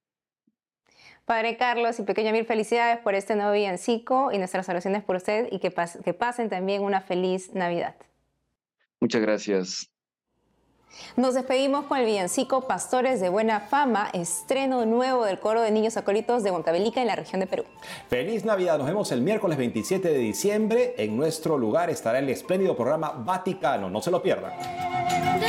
Padre 1.25 1.55
Carlos 1.55 1.97
y 1.99 2.03
Pequeño 2.03 2.33
Mil, 2.33 2.45
felicidades 2.45 2.99
por 2.99 3.15
este 3.15 3.35
nuevo 3.35 3.53
villancico 3.53 4.31
y 4.33 4.37
nuestras 4.37 4.67
oraciones 4.67 5.03
por 5.03 5.15
usted 5.15 5.47
y 5.51 5.59
que, 5.59 5.73
que 6.03 6.13
pasen 6.13 6.49
también 6.49 6.83
una 6.83 6.99
feliz 6.99 7.53
Navidad. 7.53 7.95
Muchas 8.99 9.21
gracias. 9.21 9.92
Nos 11.15 11.33
despedimos 11.33 11.85
con 11.85 11.99
el 11.99 12.05
villancico 12.05 12.61
Pastores 12.67 13.19
de 13.19 13.29
Buena 13.29 13.59
Fama, 13.59 14.09
estreno 14.13 14.85
nuevo 14.85 15.25
del 15.25 15.39
coro 15.39 15.61
de 15.61 15.71
niños 15.71 15.97
acólitos 15.97 16.43
de 16.43 16.51
Huancavelica 16.51 17.01
en 17.01 17.07
la 17.07 17.15
región 17.15 17.39
de 17.39 17.47
Perú. 17.47 17.63
Feliz 18.09 18.45
Navidad, 18.45 18.77
nos 18.77 18.87
vemos 18.87 19.11
el 19.11 19.21
miércoles 19.21 19.57
27 19.57 20.09
de 20.09 20.17
diciembre. 20.17 20.95
En 20.97 21.15
nuestro 21.15 21.57
lugar 21.57 21.89
estará 21.89 22.19
el 22.19 22.29
espléndido 22.29 22.75
programa 22.75 23.11
Vaticano, 23.11 23.89
no 23.89 24.01
se 24.01 24.11
lo 24.11 24.21
pierdan. 24.21 24.53
De 25.39 25.47